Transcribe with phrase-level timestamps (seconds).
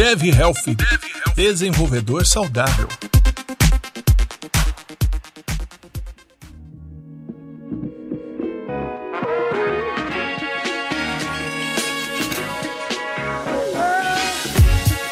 [0.00, 0.64] Dev Health,
[1.36, 2.88] desenvolvedor saudável.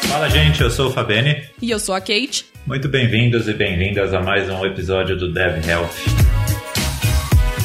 [0.07, 1.43] Fala gente, eu sou o Fabene.
[1.61, 2.47] E eu sou a Kate.
[2.65, 6.18] Muito bem-vindos e bem-vindas a mais um episódio do Dev Health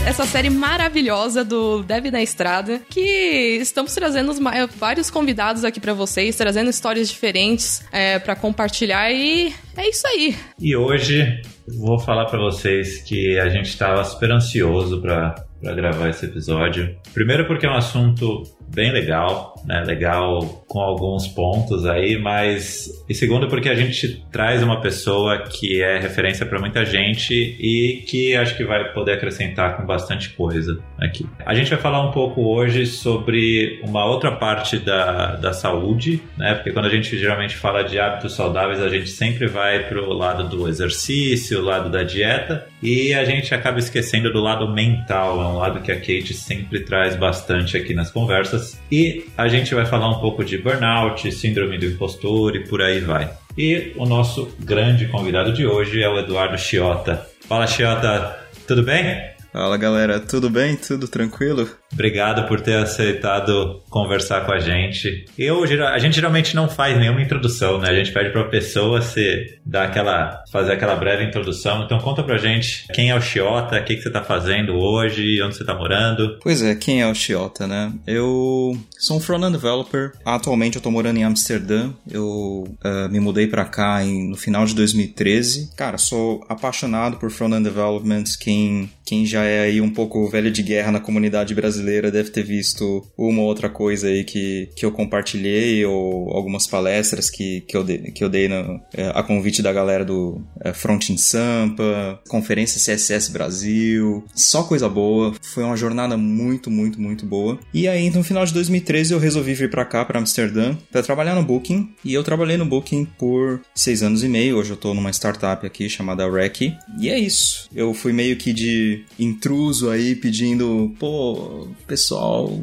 [0.07, 4.33] essa série maravilhosa do Dev na Estrada, que estamos trazendo
[4.77, 10.37] vários convidados aqui para vocês, trazendo histórias diferentes é, para compartilhar e é isso aí.
[10.61, 11.41] E hoje
[11.79, 16.95] vou falar para vocês que a gente estava super ansioso para gravar esse episódio.
[17.15, 19.83] Primeiro porque é um assunto bem legal, né?
[19.85, 25.83] Legal com alguns pontos aí, mas e segundo porque a gente traz uma pessoa que
[25.83, 30.79] é referência para muita gente e que acho que vai poder acrescentar com bastante coisa
[30.99, 31.27] aqui.
[31.45, 36.55] A gente vai falar um pouco hoje sobre uma outra parte da, da saúde, né?
[36.55, 40.49] Porque quando a gente geralmente fala de hábitos saudáveis, a gente sempre vai pro lado
[40.49, 45.57] do exercício, lado da dieta e a gente acaba esquecendo do lado mental, é um
[45.57, 50.11] lado que a Kate sempre traz bastante aqui nas conversas e a gente vai falar
[50.11, 53.31] um pouco de burnout, síndrome do impostor e por aí vai.
[53.57, 57.27] E o nosso grande convidado de hoje é o Eduardo Chiota.
[57.49, 59.34] Fala, Chiota, tudo bem?
[59.55, 60.75] Fala galera, tudo bem?
[60.75, 61.71] Tudo tranquilo?
[61.93, 65.27] Obrigado por ter aceitado conversar com a gente.
[65.39, 67.89] Eu, a gente geralmente não faz nenhuma introdução, né?
[67.89, 71.85] A gente pede para a pessoa se dar aquela, fazer aquela breve introdução.
[71.85, 75.41] Então conta pra gente quem é o Chiota, o que, que você tá fazendo hoje,
[75.41, 76.37] onde você tá morando.
[76.43, 77.93] Pois é, quem é o Chiota, né?
[78.09, 80.11] Eu sou um front-end developer.
[80.25, 81.93] Atualmente eu tô morando em Amsterdã.
[82.11, 85.71] Eu uh, me mudei para cá em, no final de 2013.
[85.77, 88.25] Cara, sou apaixonado por front-end development.
[88.41, 92.43] Quem, quem já é aí um pouco velho de guerra na comunidade brasileira deve ter
[92.43, 97.77] visto uma ou outra coisa aí que, que eu compartilhei ou algumas palestras que, que,
[97.77, 101.17] eu, dei, que eu dei no, é, a convite da galera do é, Front in
[101.17, 105.35] Sampa, conferência CSS Brasil, só coisa boa.
[105.43, 107.59] Foi uma jornada muito, muito, muito boa.
[107.73, 111.35] E aí, no final de 2013, eu resolvi vir para cá, para Amsterdã, para trabalhar
[111.35, 111.95] no Booking.
[112.05, 114.57] E eu trabalhei no Booking por seis anos e meio.
[114.57, 116.61] Hoje eu tô numa startup aqui chamada Rec.
[116.99, 117.69] E é isso.
[117.75, 119.05] Eu fui meio que de
[119.35, 122.59] intruso aí pedindo, pô, pessoal,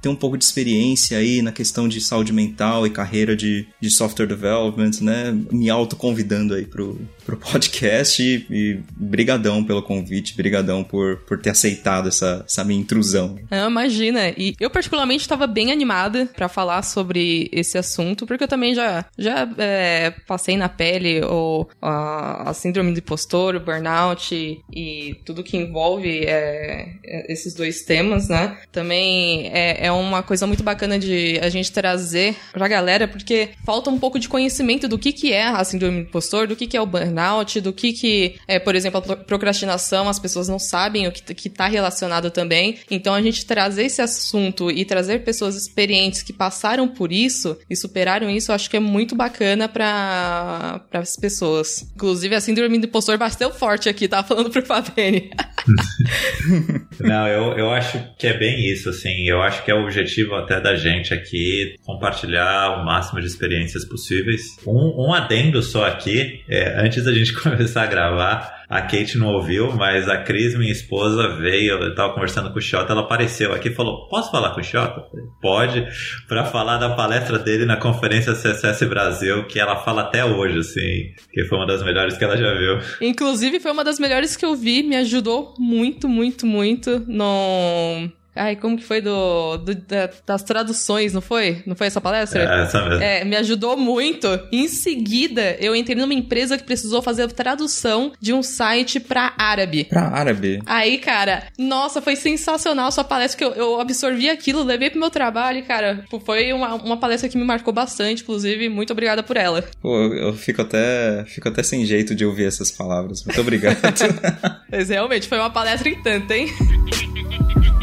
[0.00, 3.90] tem um pouco de experiência aí na questão de saúde mental e carreira de, de
[3.90, 5.36] software development, né?
[5.50, 11.50] Me autoconvidando aí pro, pro podcast e, e brigadão pelo convite, brigadão por, por ter
[11.50, 13.36] aceitado essa, essa minha intrusão.
[13.50, 14.30] Não, imagina.
[14.30, 19.04] E eu particularmente estava bem animada para falar sobre esse assunto, porque eu também já,
[19.18, 24.34] já é, passei na pele o, a, a síndrome do impostor, o burnout
[24.72, 28.58] e tudo que envolve é, é, esses dois temas, né?
[28.70, 33.90] Também é, é uma coisa muito bacana de a gente trazer pra galera, porque falta
[33.90, 36.76] um pouco de conhecimento do que, que é a síndrome do impostor, do que, que
[36.76, 41.06] é o burnout, do que, que é, por exemplo, a procrastinação, as pessoas não sabem
[41.06, 42.78] o que, que tá relacionado também.
[42.90, 47.76] Então a gente trazer esse assunto e trazer pessoas experientes que passaram por isso e
[47.76, 51.86] superaram isso, acho que é muito bacana para as pessoas.
[51.94, 55.30] Inclusive, a síndrome do impostor bateu forte aqui, tá falando pro Fabene.
[57.00, 59.24] Não, eu, eu acho que é bem isso, assim.
[59.26, 63.84] Eu acho que é o objetivo até da gente aqui compartilhar o máximo de experiências
[63.84, 64.42] possíveis.
[64.66, 69.26] Um, um adendo só aqui, é, antes da gente começar a gravar, a Kate não
[69.26, 73.52] ouviu, mas a Cris, minha esposa, veio, eu tava conversando com o Xota, ela apareceu
[73.52, 75.04] aqui e falou: Posso falar com o Xota?
[75.42, 75.86] Pode,
[76.26, 81.12] para falar da palestra dele na conferência CSS Brasil, que ela fala até hoje, assim,
[81.30, 82.78] que foi uma das melhores que ela já viu.
[83.02, 88.56] Inclusive, foi uma das melhores que eu vi, me ajudou muito, muito, muito no Ai,
[88.56, 91.62] como que foi do, do da, das traduções, não foi?
[91.66, 92.42] Não foi essa palestra?
[92.42, 93.02] É, essa mesmo.
[93.02, 94.26] É, me ajudou muito.
[94.50, 99.34] Em seguida, eu entrei numa empresa que precisou fazer a tradução de um site pra
[99.36, 99.84] árabe.
[99.84, 100.62] Pra árabe?
[100.64, 104.98] Aí, cara, nossa, foi sensacional a sua palestra, que eu, eu absorvi aquilo, levei pro
[104.98, 109.22] meu trabalho e, cara, foi uma, uma palestra que me marcou bastante, inclusive, muito obrigada
[109.22, 109.62] por ela.
[109.80, 113.24] Pô, eu fico até, fico até sem jeito de ouvir essas palavras.
[113.24, 113.76] Muito obrigado.
[114.70, 116.46] Mas realmente, foi uma palestra em tanto, hein?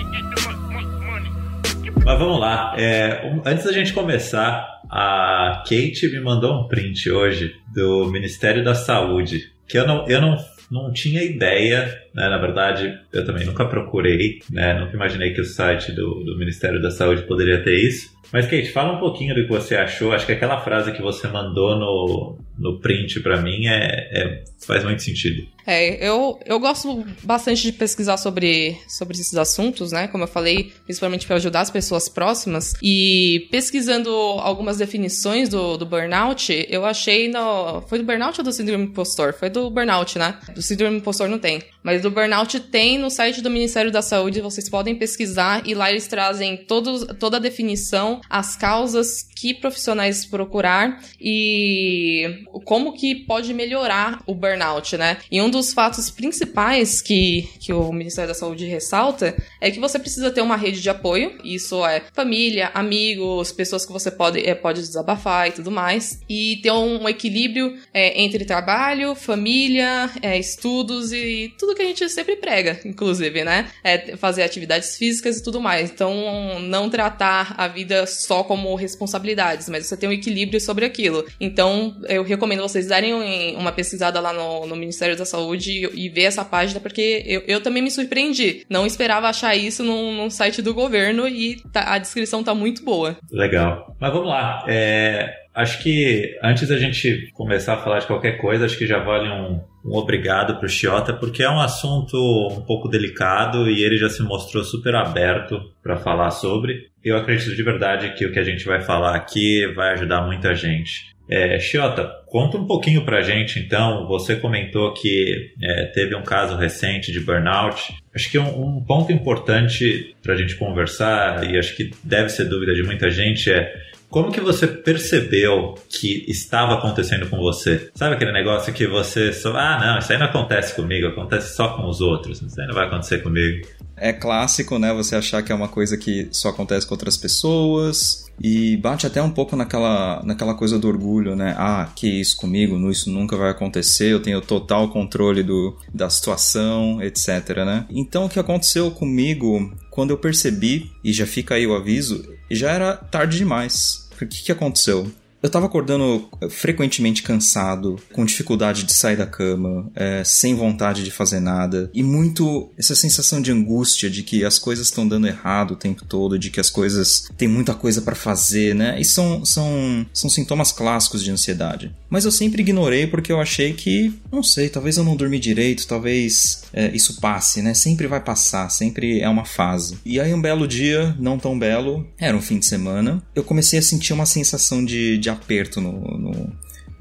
[2.04, 2.76] Mas vamos lá.
[2.78, 8.74] É, antes da gente começar, a Kate me mandou um print hoje do Ministério da
[8.74, 9.52] Saúde.
[9.68, 10.38] Que eu não, eu não,
[10.72, 12.30] não tinha ideia, né?
[12.30, 14.80] Na verdade, eu também nunca procurei, né?
[14.80, 18.10] Nunca imaginei que o site do, do Ministério da Saúde poderia ter isso.
[18.32, 20.12] Mas, Kate, fala um pouquinho do que você achou.
[20.12, 24.84] Acho que aquela frase que você mandou no, no print para mim é, é, faz
[24.84, 25.48] muito sentido.
[25.66, 30.08] É, eu, eu gosto bastante de pesquisar sobre, sobre esses assuntos, né?
[30.08, 32.74] Como eu falei, principalmente para ajudar as pessoas próximas.
[32.84, 37.82] E pesquisando algumas definições do, do burnout, eu achei no.
[37.82, 39.34] Foi do burnout ou do síndrome impostor?
[39.34, 40.38] Foi do burnout, né?
[40.54, 41.62] Do síndrome impostor não tem.
[41.84, 45.90] Mas do burnout tem no site do Ministério da Saúde, vocês podem pesquisar e lá
[45.90, 53.54] eles trazem todos, toda a definição, as causas que profissionais procurar e como que pode
[53.54, 55.18] melhorar o burnout, né?
[55.32, 59.98] E um dos fatos principais que, que o Ministério da Saúde ressalta é que você
[59.98, 64.54] precisa ter uma rede de apoio, isso é família, amigos, pessoas que você pode, é,
[64.54, 71.12] pode desabafar e tudo mais, e ter um equilíbrio é, entre trabalho, família, é, estudos
[71.14, 73.68] e tudo que a gente sempre prega, inclusive, né?
[73.84, 75.92] É fazer atividades físicas e tudo mais.
[75.92, 81.26] Então, não tratar a vida só como responsabilidades, mas você ter um equilíbrio sobre aquilo.
[81.40, 83.14] Então, eu recomendo vocês darem
[83.56, 87.44] uma pesquisada lá no, no Ministério da Saúde e, e ver essa página, porque eu,
[87.48, 88.66] eu também me surpreendi.
[88.70, 92.84] Não esperava achar isso num, num site do governo e tá, a descrição tá muito
[92.84, 93.18] boa.
[93.32, 93.96] Legal.
[94.00, 94.64] Mas vamos lá.
[94.68, 99.00] É, acho que antes da gente começar a falar de qualquer coisa, acho que já
[99.00, 102.18] vale um, um obrigado para o Chiota, porque é um assunto
[102.52, 106.90] um pouco delicado e ele já se mostrou super aberto para falar sobre.
[107.04, 110.54] Eu acredito de verdade que o que a gente vai falar aqui vai ajudar muita
[110.56, 111.10] gente.
[111.30, 114.08] É, Chiota, conta um pouquinho pra gente então.
[114.08, 117.94] Você comentou que é, teve um caso recente de burnout.
[118.16, 122.46] Acho que um, um ponto importante para a gente conversar, e acho que deve ser
[122.46, 127.90] dúvida de muita gente, é como que você percebeu que estava acontecendo com você?
[127.94, 131.70] Sabe aquele negócio que você só, ah, não, isso aí não acontece comigo, acontece só
[131.70, 133.68] com os outros, isso aí não vai acontecer comigo.
[133.96, 138.30] É clássico, né, você achar que é uma coisa que só acontece com outras pessoas,
[138.42, 141.54] e bate até um pouco naquela, naquela coisa do orgulho, né?
[141.58, 147.02] Ah, que isso comigo, isso nunca vai acontecer, eu tenho total controle do, da situação,
[147.02, 147.86] etc, né?
[147.90, 152.72] Então o que aconteceu comigo, quando eu percebi, e já fica aí o aviso, já
[152.72, 154.08] era tarde demais.
[154.22, 155.12] O que, que aconteceu?
[155.42, 161.12] Eu tava acordando frequentemente cansado, com dificuldade de sair da cama, é, sem vontade de
[161.12, 165.72] fazer nada, e muito essa sensação de angústia de que as coisas estão dando errado
[165.72, 169.00] o tempo todo, de que as coisas tem muita coisa para fazer, né?
[169.00, 171.96] E são, são, são sintomas clássicos de ansiedade.
[172.10, 175.88] Mas eu sempre ignorei porque eu achei que, não sei, talvez eu não dormi direito,
[175.88, 177.74] talvez é, isso passe, né?
[177.74, 179.98] Sempre vai passar, sempre é uma fase.
[180.06, 183.80] E aí um belo dia, não tão belo, era um fim de semana, eu comecei
[183.80, 186.54] a sentir uma sensação de, de aperto no, no,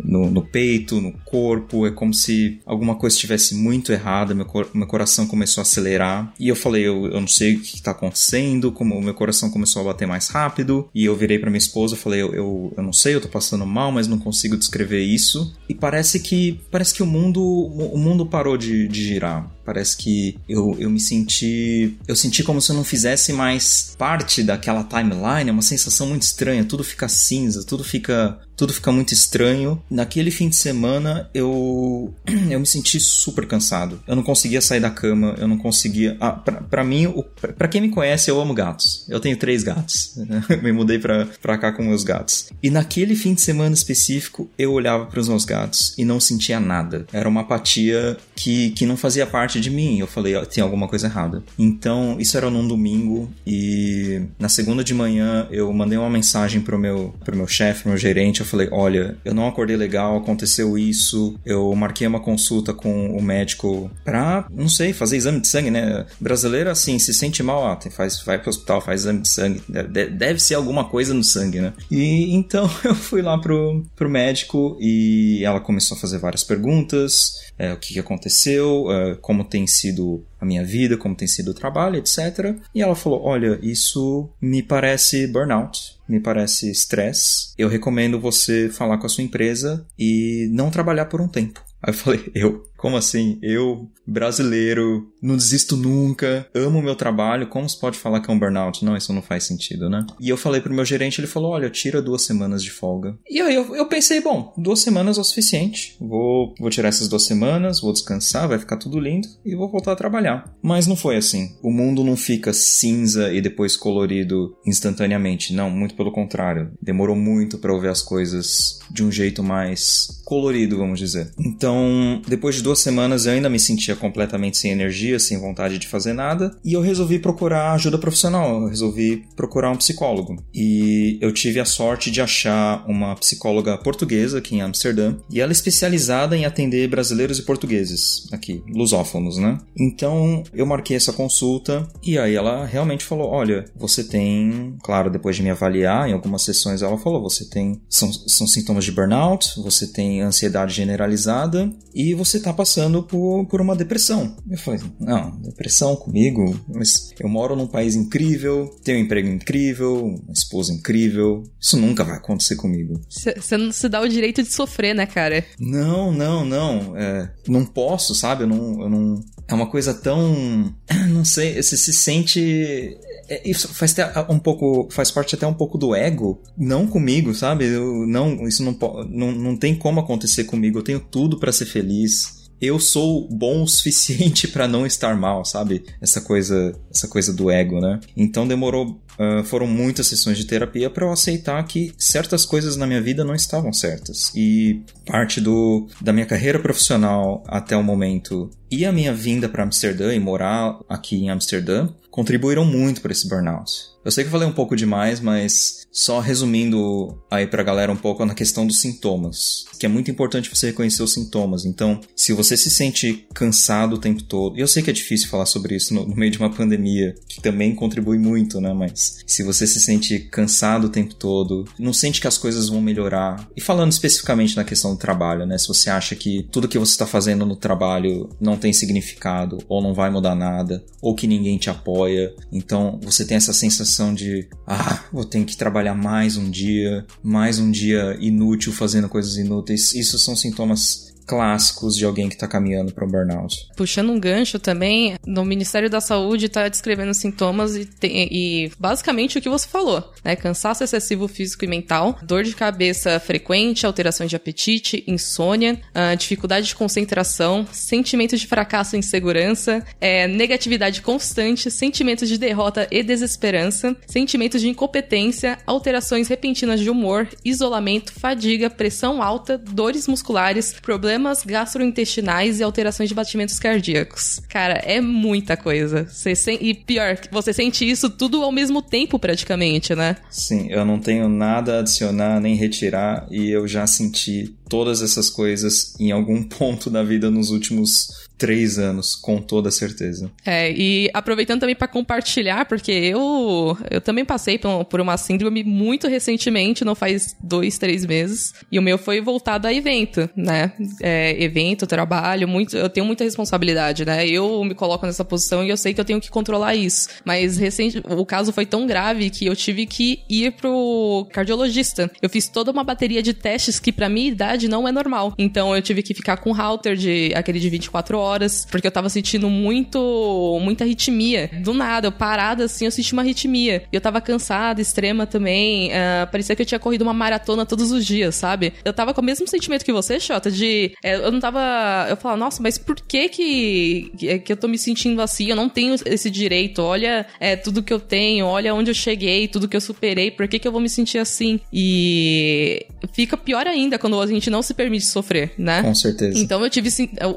[0.02, 4.68] no, no, peito, no corpo, é como se alguma coisa estivesse muito errada, meu, cor,
[4.72, 6.32] meu coração começou a acelerar.
[6.38, 9.50] E eu falei, eu, eu não sei o que está acontecendo, como o meu coração
[9.50, 10.88] começou a bater mais rápido.
[10.94, 13.28] E eu virei para minha esposa e falei, eu, eu, eu não sei, eu tô
[13.28, 15.56] passando mal, mas não consigo descrever isso.
[15.68, 19.57] E parece que parece que o mundo, o mundo parou de, de girar.
[19.68, 21.94] Parece que eu, eu me senti.
[22.06, 25.50] Eu senti como se eu não fizesse mais parte daquela timeline.
[25.50, 26.64] É uma sensação muito estranha.
[26.64, 28.38] Tudo fica cinza, tudo fica.
[28.56, 29.80] Tudo fica muito estranho.
[29.90, 32.14] Naquele fim de semana eu.
[32.48, 34.00] Eu me senti super cansado.
[34.06, 36.16] Eu não conseguia sair da cama, eu não conseguia.
[36.18, 39.04] Ah, pra mim, o, pra quem me conhece, eu amo gatos.
[39.06, 40.14] Eu tenho três gatos.
[40.62, 42.48] me mudei pra, pra cá com meus gatos.
[42.62, 46.58] E naquele fim de semana específico, eu olhava para os meus gatos e não sentia
[46.58, 47.06] nada.
[47.12, 49.98] Era uma apatia que, que não fazia parte parte de mim.
[49.98, 51.42] Eu falei, ó, tem alguma coisa errada.
[51.58, 56.78] Então, isso era num domingo e na segunda de manhã eu mandei uma mensagem pro
[56.78, 58.40] meu, pro meu chefe, meu gerente.
[58.40, 61.38] Eu falei, olha, eu não acordei legal, aconteceu isso.
[61.44, 66.06] Eu marquei uma consulta com o médico pra, não sei, fazer exame de sangue, né?
[66.20, 69.62] Brasileiro, assim, se sente mal, ó, faz, vai pro hospital, faz exame de sangue.
[69.68, 71.72] Deve, deve ser alguma coisa no sangue, né?
[71.90, 77.47] E então eu fui lá pro, pro médico e ela começou a fazer várias perguntas
[77.58, 81.54] é, o que, aconteceu, é, como tem sido a minha vida, como tem sido o
[81.54, 82.56] trabalho, etc.
[82.74, 87.52] E ela falou: Olha, isso me parece burnout, me parece stress.
[87.58, 91.60] Eu recomendo você falar com a sua empresa e não trabalhar por um tempo.
[91.82, 92.64] Aí eu falei: Eu?
[92.78, 93.38] Como assim?
[93.42, 98.38] Eu, brasileiro, não desisto nunca, amo meu trabalho, como se pode falar que é um
[98.38, 98.84] burnout?
[98.84, 100.06] Não, isso não faz sentido, né?
[100.20, 103.18] E eu falei pro meu gerente, ele falou: olha, tira duas semanas de folga.
[103.28, 105.96] E aí eu, eu pensei, bom, duas semanas é o suficiente.
[106.00, 109.92] Vou, vou tirar essas duas semanas, vou descansar, vai ficar tudo lindo e vou voltar
[109.92, 110.54] a trabalhar.
[110.62, 111.56] Mas não foi assim.
[111.60, 115.52] O mundo não fica cinza e depois colorido instantaneamente.
[115.52, 116.70] Não, muito pelo contrário.
[116.80, 121.32] Demorou muito para eu ver as coisas de um jeito mais colorido, vamos dizer.
[121.38, 125.88] Então, depois de duas semanas eu ainda me sentia completamente sem energia, sem vontade de
[125.88, 130.36] fazer nada, e eu resolvi procurar ajuda profissional, eu resolvi procurar um psicólogo.
[130.54, 135.50] E eu tive a sorte de achar uma psicóloga portuguesa aqui em Amsterdã, e ela
[135.50, 139.56] é especializada em atender brasileiros e portugueses aqui, lusófonos, né?
[139.74, 145.36] Então eu marquei essa consulta e aí ela realmente falou: olha, você tem, claro, depois
[145.36, 149.58] de me avaliar em algumas sessões, ela falou: você tem são, são sintomas de burnout,
[149.58, 154.36] você tem ansiedade generalizada e você tá passando por, por uma depressão.
[154.50, 160.06] Eu falei: não, depressão comigo, mas eu moro num país incrível, tenho um emprego incrível,
[160.06, 163.00] uma esposa incrível, isso nunca vai acontecer comigo.
[163.08, 165.44] Você não se dá o direito de sofrer, né, cara?
[165.60, 166.96] Não, não, não.
[166.96, 168.42] É, não posso, sabe?
[168.42, 169.24] Eu não, eu não.
[169.46, 170.74] É uma coisa tão.
[171.08, 172.96] Não sei, você se sente
[173.28, 177.34] é, isso faz até um pouco faz parte até um pouco do ego não comigo
[177.34, 178.76] sabe eu não isso não,
[179.08, 183.62] não, não tem como acontecer comigo eu tenho tudo para ser feliz eu sou bom
[183.62, 185.84] o suficiente para não estar mal, sabe?
[186.00, 188.00] Essa coisa, essa coisa do ego, né?
[188.16, 192.86] Então demorou, uh, foram muitas sessões de terapia para eu aceitar que certas coisas na
[192.86, 194.32] minha vida não estavam certas.
[194.34, 199.64] E parte do da minha carreira profissional até o momento e a minha vinda para
[199.64, 203.96] Amsterdã e morar aqui em Amsterdã contribuíram muito para esse burnout.
[204.04, 207.96] Eu sei que eu falei um pouco demais, mas só resumindo aí pra galera um
[207.96, 211.64] pouco na questão dos sintomas, que é muito importante você reconhecer os sintomas.
[211.64, 215.28] Então, se você se sente cansado o tempo todo, e eu sei que é difícil
[215.28, 218.72] falar sobre isso no, no meio de uma pandemia, que também contribui muito, né?
[218.72, 222.80] Mas se você se sente cansado o tempo todo, não sente que as coisas vão
[222.80, 225.58] melhorar, e falando especificamente na questão do trabalho, né?
[225.58, 229.82] Se você acha que tudo que você está fazendo no trabalho não tem significado, ou
[229.82, 232.07] não vai mudar nada, ou que ninguém te apoia,
[232.52, 237.58] então você tem essa sensação de, ah, vou ter que trabalhar mais um dia, mais
[237.58, 239.94] um dia inútil fazendo coisas inúteis.
[239.94, 243.68] Isso são sintomas clássicos de alguém que está caminhando para um burnout.
[243.76, 249.42] Puxando um gancho também, no Ministério da Saúde está descrevendo sintomas e, e, basicamente o
[249.42, 250.34] que você falou, né?
[250.34, 256.68] Cansaço excessivo físico e mental, dor de cabeça frequente, alterações de apetite, insônia, uh, dificuldade
[256.68, 263.94] de concentração, sentimentos de fracasso e insegurança, é, negatividade constante, sentimentos de derrota e desesperança,
[264.06, 271.42] sentimentos de incompetência, alterações repentinas de humor, isolamento, fadiga, pressão alta, dores musculares, problemas problemas
[271.44, 274.40] gastrointestinais e alterações de batimentos cardíacos.
[274.48, 276.06] Cara, é muita coisa.
[276.08, 276.58] Você sen...
[276.60, 280.16] E pior, você sente isso tudo ao mesmo tempo, praticamente, né?
[280.30, 285.28] Sim, eu não tenho nada a adicionar nem retirar e eu já senti todas essas
[285.28, 290.30] coisas em algum ponto da vida nos últimos três anos, com toda certeza.
[290.46, 296.06] É, e aproveitando também para compartilhar, porque eu, eu também passei por, uma síndrome muito
[296.06, 300.72] recentemente, não faz dois, três meses, e o meu foi voltado a evento, né?
[301.02, 304.26] É, evento, trabalho, muito, eu tenho muita responsabilidade, né?
[304.26, 307.08] Eu me coloco nessa posição e eu sei que eu tenho que controlar isso.
[307.24, 312.08] Mas recente, o caso foi tão grave que eu tive que ir pro cardiologista.
[312.22, 315.34] Eu fiz toda uma bateria de testes que para minha idade não é normal.
[315.36, 318.86] Então eu tive que ficar com o router de aquele de 24 horas horas, porque
[318.86, 321.50] eu tava sentindo muito, muita arritmia.
[321.62, 323.84] Do nada, eu parada assim, eu senti uma arritmia.
[323.92, 325.90] E eu tava cansada, extrema também.
[325.90, 328.72] Uh, parecia que eu tinha corrido uma maratona todos os dias, sabe?
[328.84, 330.92] Eu tava com o mesmo sentimento que você, Xota, de.
[331.02, 332.06] É, eu não tava.
[332.08, 335.48] Eu falava, nossa, mas por que que, que eu tô me sentindo assim?
[335.48, 336.82] Eu não tenho esse direito.
[336.82, 340.46] Olha é, tudo que eu tenho, olha onde eu cheguei, tudo que eu superei, por
[340.48, 341.60] que, que eu vou me sentir assim?
[341.72, 345.82] E fica pior ainda quando a gente não se permite sofrer, né?
[345.82, 346.38] Com certeza.
[346.38, 346.88] Então eu tive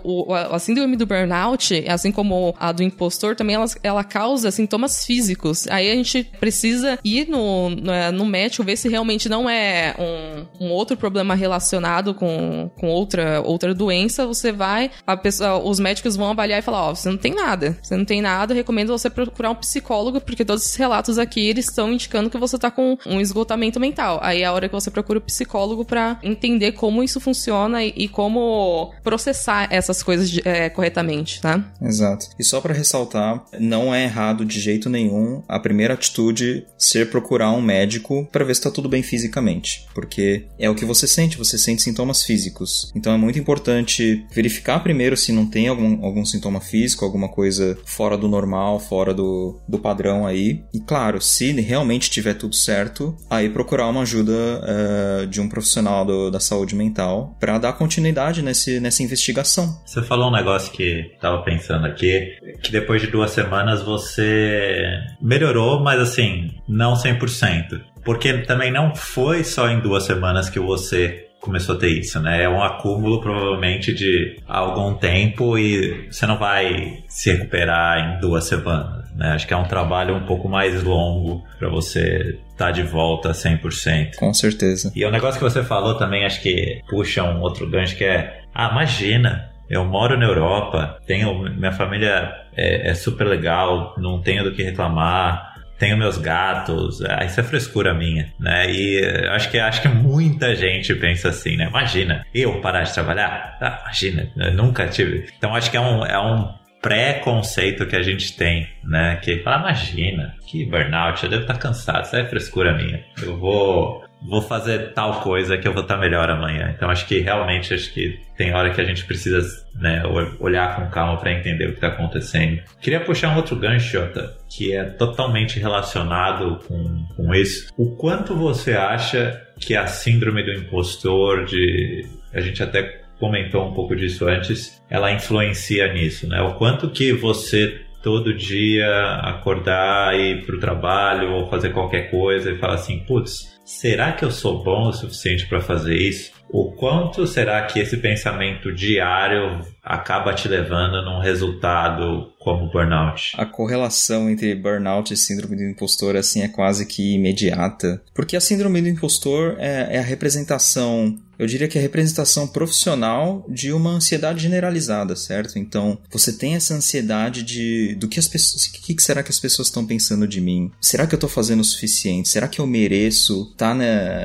[0.03, 5.05] o, a síndrome do burnout, assim como a do impostor, também ela, ela causa sintomas
[5.05, 5.67] físicos.
[5.67, 9.95] Aí a gente precisa ir no, no, é, no médico ver se realmente não é
[9.97, 14.25] um, um outro problema relacionado com, com outra, outra doença.
[14.25, 17.33] Você vai, a pessoa, os médicos vão avaliar e falar: Ó, oh, você não tem
[17.33, 21.47] nada, você não tem nada, recomendo você procurar um psicólogo, porque todos esses relatos aqui
[21.47, 24.19] eles estão indicando que você tá com um esgotamento mental.
[24.21, 27.93] Aí é a hora que você procura o psicólogo para entender como isso funciona e,
[27.95, 31.63] e, como processar essas coisas de, é, corretamente, tá?
[31.81, 32.27] Exato.
[32.39, 37.51] E só para ressaltar, não é errado de jeito nenhum a primeira atitude ser procurar
[37.51, 41.37] um médico para ver se tá tudo bem fisicamente, porque é o que você sente,
[41.37, 42.91] você sente sintomas físicos.
[42.95, 47.77] Então é muito importante verificar primeiro se não tem algum, algum sintoma físico, alguma coisa
[47.85, 50.63] fora do normal, fora do, do padrão aí.
[50.73, 56.05] E claro, se realmente tiver tudo certo, aí procurar uma ajuda uh, de um profissional
[56.05, 59.79] do, da saúde mental para dar continuidade nesse, nessa investigação.
[59.85, 65.79] Você falou um negócio que tava pensando aqui, que depois de duas semanas você melhorou,
[65.79, 67.81] mas assim, não 100%.
[68.03, 72.43] Porque também não foi só em duas semanas que você começou a ter isso, né?
[72.43, 78.45] É um acúmulo provavelmente de algum tempo e você não vai se recuperar em duas
[78.45, 79.31] semanas, né?
[79.31, 83.31] Acho que é um trabalho um pouco mais longo para você estar tá de volta
[83.31, 84.15] 100%.
[84.15, 84.91] Com certeza.
[84.95, 88.41] E o negócio que você falou também, acho que puxa um outro gancho que é,
[88.53, 94.43] ah, imagina, eu moro na Europa, tenho minha família é, é super legal, não tenho
[94.43, 95.51] do que reclamar
[95.81, 98.69] tenho meus gatos, ah, isso é frescura minha, né?
[98.69, 101.65] E acho que acho que muita gente pensa assim, né?
[101.65, 103.57] Imagina, eu parar de trabalhar?
[103.59, 105.25] Ah, imagina, eu nunca tive.
[105.35, 109.15] Então acho que é um, é um preconceito que a gente tem, né?
[109.23, 113.03] Que fala, imagina, que burnout, eu devo estar cansado, isso é frescura minha.
[113.19, 116.73] Eu vou vou fazer tal coisa que eu vou estar melhor amanhã.
[116.75, 119.41] Então acho que realmente acho que tem hora que a gente precisa
[119.75, 120.03] né,
[120.39, 122.61] olhar com calma para entender o que está acontecendo.
[122.79, 127.71] Queria puxar um outro gancho, Jota, que é totalmente relacionado com, com isso.
[127.77, 133.73] O quanto você acha que a síndrome do impostor, de a gente até comentou um
[133.73, 136.41] pouco disso antes, ela influencia nisso, né?
[136.41, 138.89] O quanto que você todo dia
[139.21, 144.25] acordar e ir pro trabalho ou fazer qualquer coisa e falar assim, putz, será que
[144.25, 146.31] eu sou bom o suficiente para fazer isso?
[146.49, 153.31] O quanto será que esse pensamento diário acaba te levando num resultado como burnout?
[153.37, 158.41] A correlação entre burnout e síndrome do impostor assim é quase que imediata, porque a
[158.41, 163.73] síndrome do impostor é, é a representação eu diria que é a representação profissional de
[163.73, 165.57] uma ansiedade generalizada, certo?
[165.57, 169.39] Então, você tem essa ansiedade de do que as pessoas, o que será que as
[169.39, 170.71] pessoas estão pensando de mim?
[170.79, 172.29] Será que eu estou fazendo o suficiente?
[172.29, 173.75] Será que eu mereço tá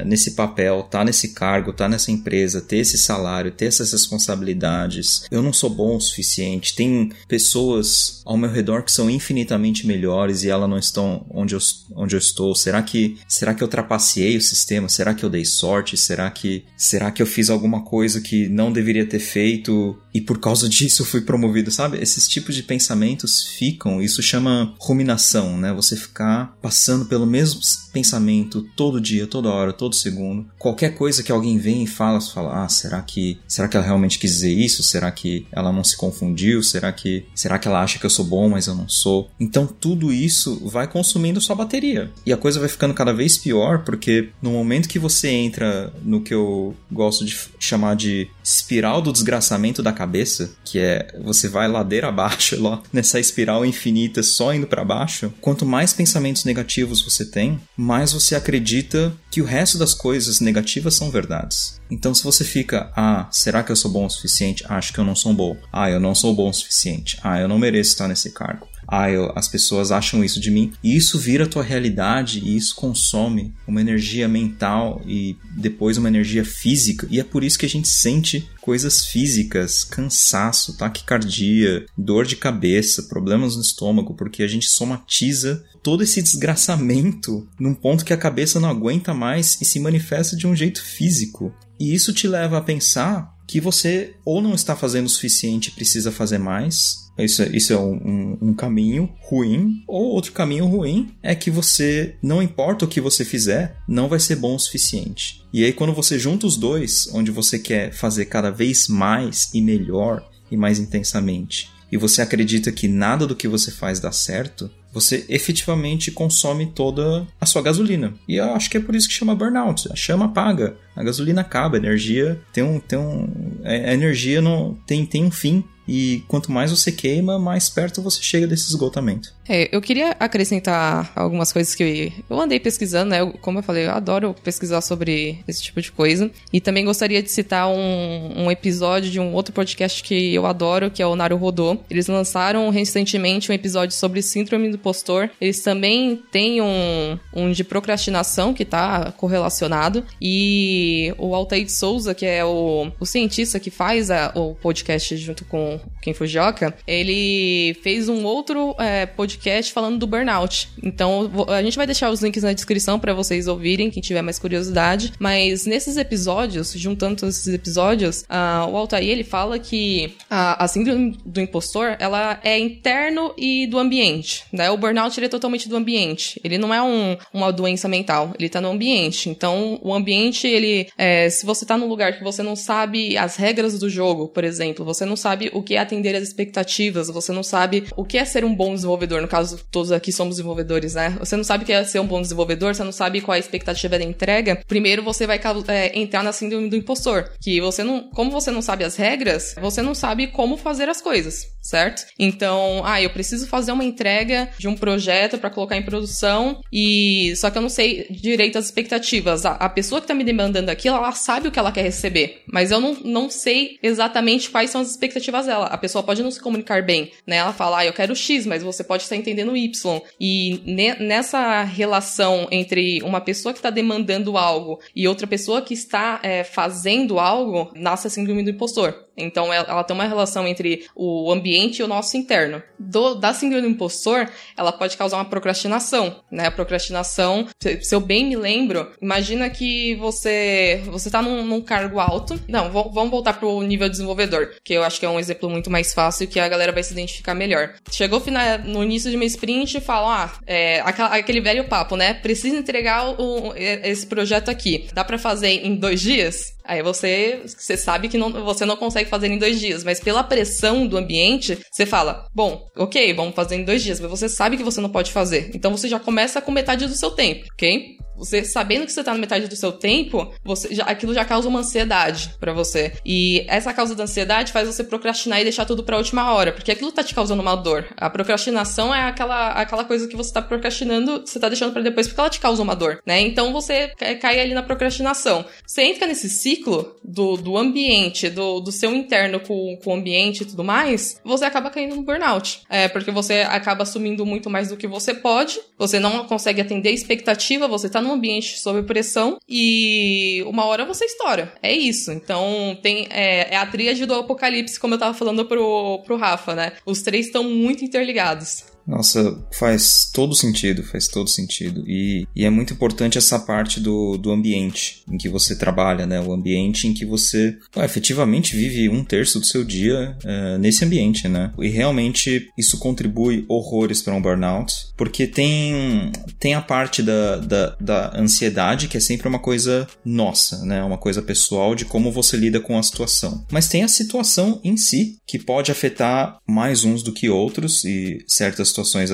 [0.07, 5.27] nesse papel, tá nesse cargo, tá nessa empresa, ter esse salário, ter essas responsabilidades?
[5.31, 6.75] Eu não sou bom o suficiente.
[6.75, 11.61] Tem pessoas ao meu redor que são infinitamente melhores e elas não estão onde eu,
[11.95, 12.55] onde eu estou.
[12.55, 14.89] Será que será que eu trapaceei o sistema?
[14.89, 15.99] Será que eu dei sorte?
[15.99, 20.41] Será que será que eu fiz alguma coisa que não deveria ter feito e por
[20.41, 21.99] causa disso eu fui promovido, sabe?
[21.99, 25.75] Esses tipos de pensamentos ficam, isso chama ruminação, né?
[25.75, 27.61] Você ficar passando pelo mesmo
[27.93, 30.47] pensamento todo dia, toda hora, todo segundo.
[30.59, 33.87] Qualquer coisa que alguém vem e fala, você fala: "Ah, será que será que ela
[33.87, 34.83] realmente quis dizer isso?
[34.83, 36.63] Será que ela não se confundiu?
[36.63, 39.67] Será que será que ela acha que eu sou bom, mas eu não sou?" Então
[39.67, 42.11] tudo isso vai consumindo sua bateria.
[42.25, 46.21] E a coisa vai ficando cada vez pior porque no momento que você entra no
[46.21, 51.67] que eu gosto de chamar de espiral do desgraçamento da cabeça, que é você vai
[51.67, 57.25] ladeira abaixo lá nessa espiral infinita só indo para baixo, quanto mais pensamentos negativos você
[57.25, 61.81] tem, mais você acredita que o resto das coisas negativas são verdades.
[61.91, 64.65] Então se você fica, ah, será que eu sou bom o suficiente?
[64.69, 65.57] Acho que eu não sou bom.
[65.73, 67.19] Ah, eu não sou bom o suficiente.
[67.23, 70.73] Ah, eu não mereço estar nesse cargo ah, eu, as pessoas acham isso de mim.
[70.83, 76.09] E isso vira a tua realidade e isso consome uma energia mental e depois uma
[76.09, 77.07] energia física.
[77.11, 83.05] E é por isso que a gente sente coisas físicas, cansaço, taquicardia, dor de cabeça,
[83.05, 88.59] problemas no estômago, porque a gente somatiza todo esse desgraçamento num ponto que a cabeça
[88.59, 91.55] não aguenta mais e se manifesta de um jeito físico.
[91.79, 95.73] E isso te leva a pensar que você ou não está fazendo o suficiente e
[95.73, 99.83] precisa fazer mais, isso, é, isso é um, um, um, caminho ruim.
[99.87, 104.21] Ou outro caminho ruim é que você, não importa o que você fizer, não vai
[104.21, 105.43] ser bom o suficiente.
[105.53, 109.63] E aí, quando você junta os dois, onde você quer fazer cada vez mais e
[109.63, 114.71] melhor e mais intensamente, e você acredita que nada do que você faz dá certo,
[114.93, 118.15] você efetivamente consome toda a sua gasolina.
[118.27, 119.93] E eu acho que é por isso que chama burnout.
[119.93, 122.81] A chama apaga, a gasolina acaba, a energia tem um.
[122.81, 123.29] Tem um
[123.63, 125.63] a energia não, tem, tem um fim.
[125.87, 129.33] E quanto mais você queima, mais perto você chega desse esgotamento.
[129.49, 133.33] É, eu queria acrescentar algumas coisas que eu andei pesquisando, né?
[133.41, 136.31] Como eu falei, eu adoro pesquisar sobre esse tipo de coisa.
[136.53, 140.91] E também gostaria de citar um, um episódio de um outro podcast que eu adoro,
[140.91, 141.79] que é o Naru Rodô.
[141.89, 145.31] Eles lançaram recentemente um episódio sobre síndrome do postor.
[145.41, 150.05] Eles também têm um, um de procrastinação que tá correlacionado.
[150.21, 155.45] E o Altair Souza, que é o, o cientista que faz a, o podcast junto
[155.45, 160.69] com Ken Fujioka, ele fez um outro é, podcast podcast falando do burnout.
[160.83, 164.39] Então, a gente vai deixar os links na descrição para vocês ouvirem, quem tiver mais
[164.39, 165.13] curiosidade.
[165.19, 170.69] Mas nesses episódios, juntando todos esses episódios, uh, o Altair ele fala que a, a
[170.69, 174.45] síndrome do impostor ela é interno e do ambiente.
[174.53, 174.71] Né?
[174.71, 176.41] O burnout ele é totalmente do ambiente.
[176.43, 179.29] Ele não é um, uma doença mental, ele tá no ambiente.
[179.29, 180.89] Então, o ambiente, ele.
[180.97, 184.45] É, se você tá num lugar que você não sabe as regras do jogo, por
[184.45, 188.19] exemplo, você não sabe o, que é atender as expectativas, você não sabe o que
[188.19, 189.21] é ser um bom desenvolvedor.
[189.27, 191.17] No caso, todos aqui somos desenvolvedores, né?
[191.19, 193.39] Você não sabe o que é ser um bom desenvolvedor, você não sabe qual é
[193.39, 194.63] a expectativa da entrega.
[194.69, 198.63] Primeiro, você vai é, entrar na síndrome do impostor, que você não, como você não
[198.63, 202.07] sabe as regras, você não sabe como fazer as coisas, certo?
[202.17, 207.35] Então, ah, eu preciso fazer uma entrega de um projeto para colocar em produção e
[207.35, 209.45] só que eu não sei direito as expectativas.
[209.45, 212.45] A, a pessoa que tá me demandando aquilo, ela sabe o que ela quer receber,
[212.47, 215.67] mas eu não, não sei exatamente quais são as expectativas dela.
[215.67, 217.37] A pessoa pode não se comunicar bem, né?
[217.37, 220.03] Ela fala, ah, eu quero X, mas você pode entendendo Y.
[220.21, 225.75] E ne, nessa relação entre uma pessoa que está demandando algo e outra pessoa que
[225.75, 229.06] está é, fazendo algo, nasce a síndrome do impostor.
[229.17, 232.63] Então ela, tem uma relação entre o ambiente e o nosso interno.
[232.79, 236.47] Do, da síndrome do impostor, ela pode causar uma procrastinação, né?
[236.47, 241.99] A procrastinação, se, eu bem me lembro, imagina que você você tá num, num cargo
[241.99, 242.39] alto.
[242.49, 245.95] Não, vamos voltar pro nível desenvolvedor, que eu acho que é um exemplo muito mais
[245.95, 247.75] fácil que a galera vai se identificar melhor.
[247.91, 248.23] Chegou
[248.65, 252.15] no início de uma sprint e fala, ah, é, aquele velho papo, né?
[252.15, 254.89] Precisa entregar o, esse projeto aqui.
[254.93, 256.56] Dá para fazer em dois dias?
[256.67, 260.25] Aí você, você sabe que não, você não consegue fazer em dois dias, mas pela
[260.25, 264.57] pressão do ambiente, você fala, bom, ok, vamos fazer em dois dias, mas você sabe
[264.57, 265.51] que você não pode fazer.
[265.55, 267.97] Então você já começa com metade do seu tempo, ok?
[268.17, 271.49] Você sabendo que você tá na metade do seu tempo, você já, aquilo já causa
[271.49, 272.93] uma ansiedade para você.
[273.05, 276.73] E essa causa da ansiedade faz você procrastinar e deixar tudo pra última hora, porque
[276.73, 277.87] aquilo tá te causando uma dor.
[277.97, 282.07] A procrastinação é aquela, aquela coisa que você tá procrastinando, você tá deixando para depois
[282.07, 283.21] porque ela te causa uma dor, né?
[283.21, 283.89] Então você
[284.21, 285.45] cai ali na procrastinação.
[285.67, 290.43] Você entra nesse ciclo do, do ambiente, do, do seu interno com, com o ambiente
[290.43, 292.63] e tudo mais, você acaba caindo no burnout.
[292.69, 296.91] É, porque você acaba assumindo muito mais do que você pode, você não consegue atender
[296.91, 301.53] a expectativa, você tá num ambiente sob pressão e uma hora você estoura.
[301.63, 302.13] É isso.
[302.13, 306.55] Então, tem é, é a tríade do apocalipse, como eu tava falando pro, pro Rafa,
[306.55, 306.73] né?
[306.85, 308.76] Os três estão muito interligados.
[308.87, 311.83] Nossa, faz todo sentido, faz todo sentido.
[311.87, 316.21] E, e é muito importante essa parte do, do ambiente em que você trabalha, né?
[316.21, 321.29] O ambiente em que você efetivamente vive um terço do seu dia uh, nesse ambiente,
[321.29, 321.53] né?
[321.59, 327.77] E realmente isso contribui horrores para um burnout, porque tem, tem a parte da, da,
[327.81, 330.83] da ansiedade, que é sempre uma coisa nossa, né?
[330.85, 333.45] Uma coisa pessoal de como você lida com a situação.
[333.51, 338.25] Mas tem a situação em si, que pode afetar mais uns do que outros, e
[338.29, 339.11] certas situações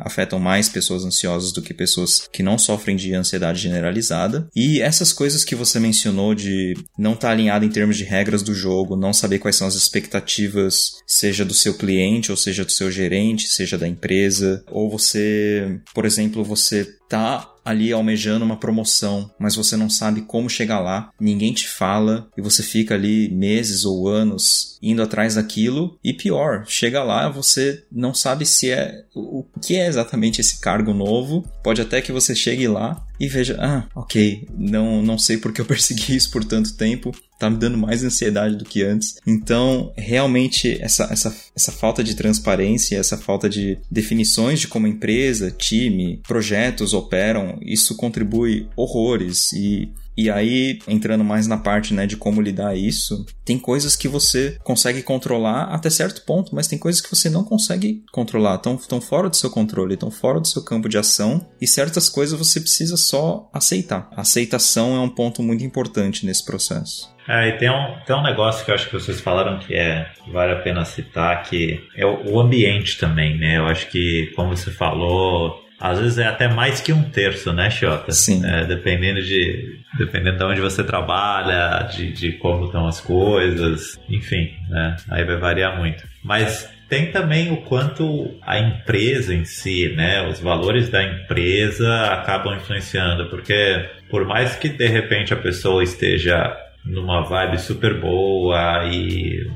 [0.00, 4.48] afetam mais pessoas ansiosas do que pessoas que não sofrem de ansiedade generalizada.
[4.54, 8.42] E essas coisas que você mencionou de não estar tá alinhado em termos de regras
[8.42, 12.72] do jogo, não saber quais são as expectativas, seja do seu cliente, ou seja do
[12.72, 19.30] seu gerente, seja da empresa, ou você, por exemplo, você tá ali almejando uma promoção,
[19.38, 23.84] mas você não sabe como chegar lá, ninguém te fala e você fica ali meses
[23.84, 29.44] ou anos indo atrás daquilo e pior, chega lá, você não sabe se é o
[29.60, 31.48] que é exatamente esse cargo novo.
[31.62, 35.64] Pode até que você chegue lá e veja, ah, OK, não não sei porque eu
[35.66, 39.16] persegui isso por tanto tempo, tá me dando mais ansiedade do que antes.
[39.26, 45.50] Então, realmente, essa, essa, essa falta de transparência, essa falta de definições de como empresa,
[45.50, 52.16] time, projetos operam, isso contribui horrores e e aí, entrando mais na parte né, de
[52.16, 57.00] como lidar isso, tem coisas que você consegue controlar até certo ponto, mas tem coisas
[57.00, 60.62] que você não consegue controlar, estão, estão fora do seu controle, estão fora do seu
[60.62, 64.08] campo de ação, e certas coisas você precisa só aceitar.
[64.16, 67.12] A aceitação é um ponto muito importante nesse processo.
[67.28, 70.10] É, e tem um, tem um negócio que eu acho que vocês falaram que é
[70.32, 73.58] vale a pena citar, que é o, o ambiente também, né?
[73.58, 77.70] Eu acho que, como você falou, às vezes é até mais que um terço, né,
[77.70, 78.12] Xota?
[78.12, 78.44] Sim.
[78.44, 84.50] É, dependendo de dependendo de onde você trabalha, de, de como estão as coisas, enfim,
[84.68, 84.96] né?
[85.10, 86.04] Aí vai variar muito.
[86.24, 90.26] Mas tem também o quanto a empresa em si, né?
[90.28, 96.54] Os valores da empresa acabam influenciando, porque por mais que de repente a pessoa esteja
[96.84, 99.46] numa vibe super boa e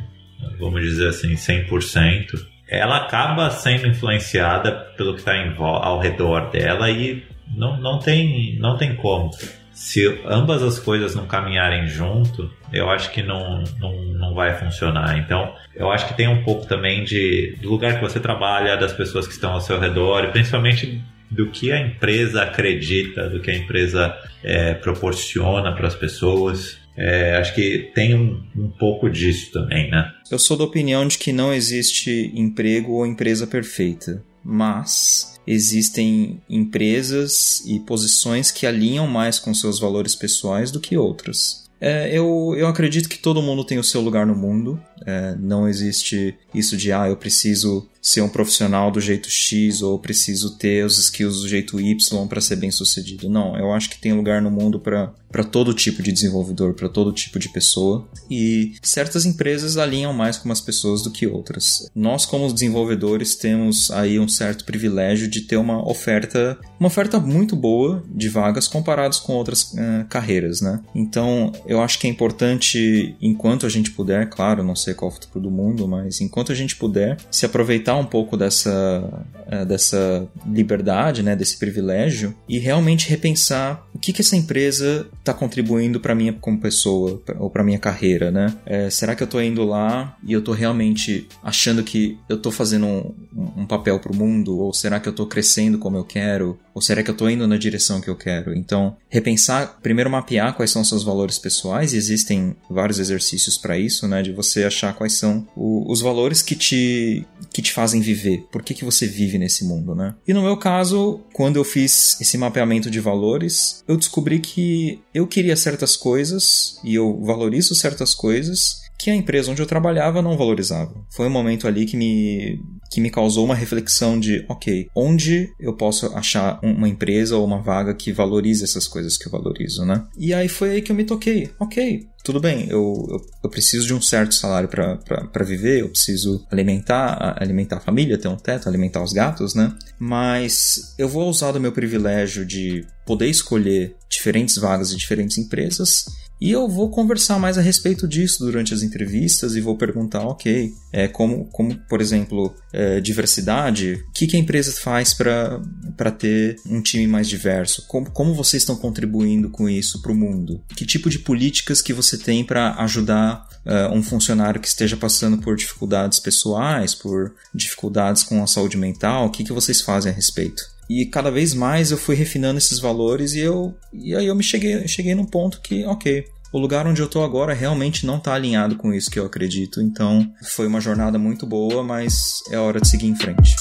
[0.59, 2.33] vamos dizer assim 100%,
[2.69, 7.23] ela acaba sendo influenciada pelo que está ao redor dela e
[7.55, 9.31] não, não, tem, não tem como.
[9.77, 15.19] Se ambas as coisas não caminharem junto, eu acho que não, não, não vai funcionar.
[15.19, 18.95] Então, eu acho que tem um pouco também de, do lugar que você trabalha, das
[18.95, 23.51] pessoas que estão ao seu redor e principalmente do que a empresa acredita, do que
[23.51, 26.79] a empresa é, proporciona para as pessoas.
[26.97, 30.11] É, acho que tem um, um, pouco disso também, né?
[30.31, 37.63] Eu sou da opinião de que não existe emprego ou empresa perfeita, mas existem empresas
[37.67, 41.67] e posições que alinham mais com seus valores pessoais do que outras.
[41.81, 44.81] É, eu, eu acredito que todo mundo tem o seu lugar no mundo.
[45.05, 49.99] É, não existe isso de, ah, eu preciso ser um profissional do jeito X ou
[49.99, 53.29] preciso ter os skills do jeito Y para ser bem sucedido.
[53.29, 57.13] Não, eu acho que tem lugar no mundo para todo tipo de desenvolvedor, para todo
[57.13, 58.09] tipo de pessoa.
[58.31, 61.91] E certas empresas alinham mais com umas pessoas do que outras.
[61.93, 67.57] Nós, como desenvolvedores, temos aí um certo privilégio de ter uma oferta, uma oferta muito
[67.57, 70.81] boa de vagas comparados com outras uh, carreiras, né?
[70.95, 75.41] Então, eu acho que é importante, enquanto a gente puder, claro, não sei qual futuro
[75.41, 81.23] do mundo, mas enquanto a gente puder, se aproveitar um pouco dessa, eh, dessa liberdade,
[81.23, 86.33] né, desse privilégio e realmente repensar o que, que essa empresa está contribuindo para mim
[86.41, 88.55] como pessoa ou para minha carreira, né?
[88.65, 92.53] É, será que eu estou indo lá e eu estou realmente achando que eu estou
[92.53, 93.15] fazendo um,
[93.57, 96.83] um papel para o mundo ou será que eu estou crescendo como eu quero ou
[96.83, 98.55] será que eu estou indo na direção que eu quero?
[98.55, 104.07] Então, repensar, primeiro mapear quais são seus valores pessoais e existem vários exercícios para isso,
[104.07, 104.21] né?
[104.23, 108.45] De você achar quais são o, os valores que te, que te fazem viver.
[108.53, 110.15] Por que, que você vive nesse mundo, né?
[110.29, 115.27] E no meu caso, quando eu fiz esse mapeamento de valores, eu descobri que eu
[115.27, 120.37] queria certas coisas e eu valorizo certas coisas que a empresa onde eu trabalhava não
[120.37, 120.95] valorizava.
[121.11, 125.75] Foi um momento ali que me, que me causou uma reflexão de, ok, onde eu
[125.75, 130.05] posso achar uma empresa ou uma vaga que valorize essas coisas que eu valorizo, né?
[130.17, 133.87] E aí foi aí que eu me toquei, ok, tudo bem, eu, eu, eu preciso
[133.87, 138.69] de um certo salário para viver, eu preciso alimentar, alimentar a família, ter um teto,
[138.69, 139.73] alimentar os gatos, né?
[139.97, 146.05] Mas eu vou usar do meu privilégio de poder escolher diferentes vagas e diferentes empresas
[146.41, 150.75] e eu vou conversar mais a respeito disso durante as entrevistas e vou perguntar, ok,
[150.93, 156.57] é, como, como por exemplo, é, diversidade, o que, que a empresa faz para ter
[156.67, 157.87] um time mais diverso?
[157.87, 160.63] Como, como vocês estão contribuindo com isso para o mundo?
[160.77, 165.39] Que tipo de políticas que você tem para ajudar uh, um funcionário que esteja passando
[165.39, 169.27] por dificuldades pessoais, por dificuldades com a saúde mental?
[169.27, 170.76] O que, que vocês fazem a respeito?
[170.89, 174.43] E cada vez mais eu fui refinando esses valores e eu e aí eu me
[174.43, 178.35] cheguei, cheguei num ponto que, ok, o lugar onde eu tô agora realmente não tá
[178.35, 179.81] alinhado com isso que eu acredito.
[179.81, 183.55] Então, foi uma jornada muito boa, mas é hora de seguir em frente.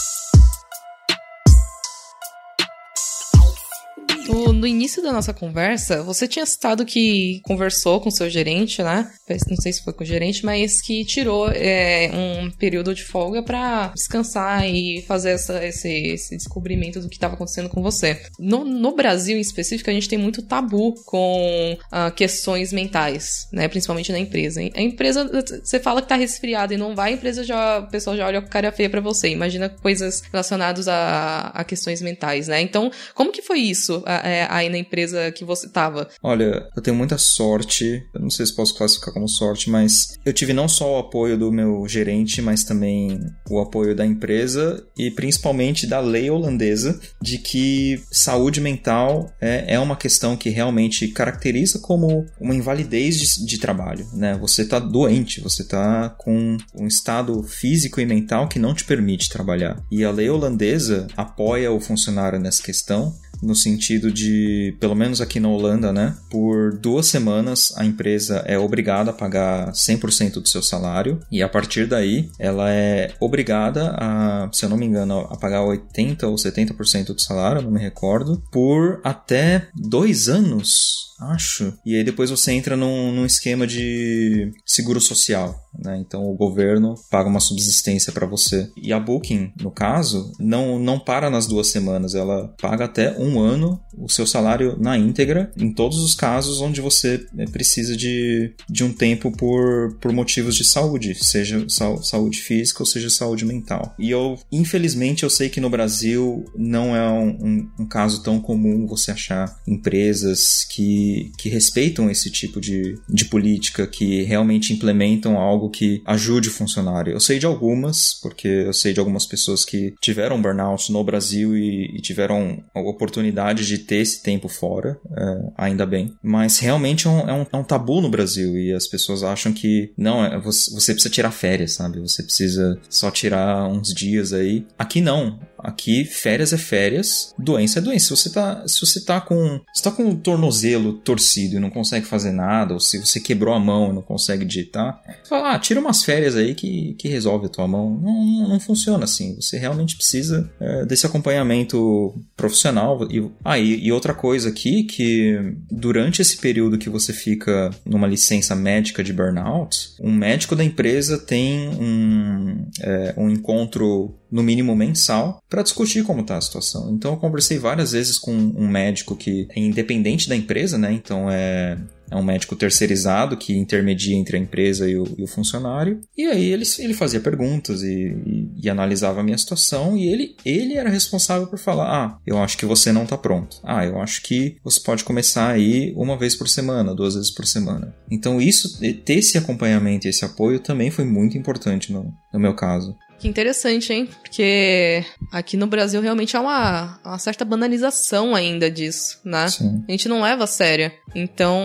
[4.56, 9.12] No, início da nossa conversa, você tinha citado que conversou com seu gerente, né?
[9.50, 13.44] Não sei se foi com o gerente, mas que tirou é, um período de folga
[13.44, 18.22] para descansar e fazer essa, esse, esse, descobrimento do que estava acontecendo com você.
[18.40, 23.68] No, no, Brasil, em específico, a gente tem muito tabu com uh, questões mentais, né?
[23.68, 24.62] Principalmente na empresa.
[24.76, 25.30] A empresa,
[25.64, 28.42] você fala que tá resfriada e não vai, a empresa já, o pessoal já olha
[28.42, 29.30] com cara feia para você.
[29.30, 32.62] Imagina coisas relacionadas a, a questões mentais, né?
[32.62, 34.04] Então, como que foi isso?
[34.50, 36.08] Aí na empresa que você tava?
[36.22, 40.34] Olha, eu tenho muita sorte, eu não sei se posso classificar como sorte, mas eu
[40.34, 45.12] tive não só o apoio do meu gerente, mas também o apoio da empresa e
[45.12, 51.80] principalmente da lei holandesa de que saúde mental é, é uma questão que realmente caracteriza
[51.80, 54.38] como uma invalidez de, de trabalho, né?
[54.40, 59.30] Você tá doente, você tá com um estado físico e mental que não te permite
[59.30, 59.82] trabalhar.
[59.92, 63.14] E a lei holandesa apoia o funcionário nessa questão
[63.46, 68.58] no sentido de, pelo menos aqui na Holanda, né, por duas semanas a empresa é
[68.58, 74.50] obrigada a pagar 100% do seu salário e a partir daí ela é obrigada a,
[74.52, 78.42] se eu não me engano, a pagar 80% ou 70% do salário, não me recordo,
[78.52, 81.74] por até dois anos Acho.
[81.86, 85.65] E aí depois você entra num, num esquema de seguro social.
[85.84, 85.98] Né?
[86.00, 88.70] Então o governo paga uma subsistência para você.
[88.82, 93.40] E a Booking, no caso, não, não para nas duas semanas, ela paga até um
[93.40, 98.54] ano o seu salário na íntegra, em todos os casos onde você né, precisa de,
[98.70, 103.94] de um tempo por, por motivos de saúde, seja saúde física ou seja saúde mental.
[103.98, 108.40] E eu, infelizmente, eu sei que no Brasil não é um, um, um caso tão
[108.40, 115.38] comum você achar empresas que, que respeitam esse tipo de, de política, que realmente implementam
[115.38, 117.14] algo que ajude o funcionário.
[117.14, 121.58] Eu sei de algumas, porque eu sei de algumas pessoas que tiveram burnout no Brasil
[121.58, 126.14] e, e tiveram a oportunidade de ter esse tempo fora, é, ainda bem.
[126.22, 129.52] Mas realmente é um, é, um, é um, tabu no Brasil e as pessoas acham
[129.52, 132.00] que não, é, você precisa tirar férias, sabe?
[132.00, 134.66] Você precisa só tirar uns dias aí.
[134.78, 135.40] Aqui não.
[135.58, 138.06] Aqui férias é férias, doença é doença.
[138.06, 141.70] Se você tá, se você tá com, se tá com o tornozelo torcido e não
[141.70, 145.60] consegue fazer nada, ou se você quebrou a mão e não consegue digitar, fala, ah,
[145.60, 148.00] tira umas férias aí que, que resolve a tua mão.
[148.02, 149.36] Não, não, não funciona assim.
[149.36, 153.08] Você realmente precisa é, desse acompanhamento profissional.
[153.12, 158.08] E, ah, e, e outra coisa aqui, que durante esse período que você fica numa
[158.08, 164.76] licença médica de burnout, um médico da empresa tem um, é, um encontro no mínimo
[164.76, 166.92] mensal, para discutir como está a situação.
[166.92, 170.92] Então eu conversei várias vezes com um médico que é independente da empresa, né?
[170.92, 171.78] Então é
[172.10, 176.02] é um médico terceirizado que intermedia entre a empresa e o, e o funcionário.
[176.18, 180.36] E aí ele, ele fazia perguntas e, e, e, analisava a minha situação e ele,
[180.46, 183.58] ele era responsável por falar: Ah, eu acho que você não está pronto.
[183.64, 187.46] Ah, eu acho que você pode começar aí uma vez por semana, duas vezes por
[187.46, 187.96] semana.
[188.10, 192.54] Então, isso, ter esse acompanhamento e esse apoio também foi muito importante no, no meu
[192.54, 192.96] caso.
[193.20, 194.10] Que interessante, hein?
[194.22, 199.48] Porque aqui no Brasil realmente há uma, uma certa banalização ainda disso, né?
[199.48, 199.84] Sim.
[199.88, 200.92] A gente não leva a sério.
[201.14, 201.62] Então,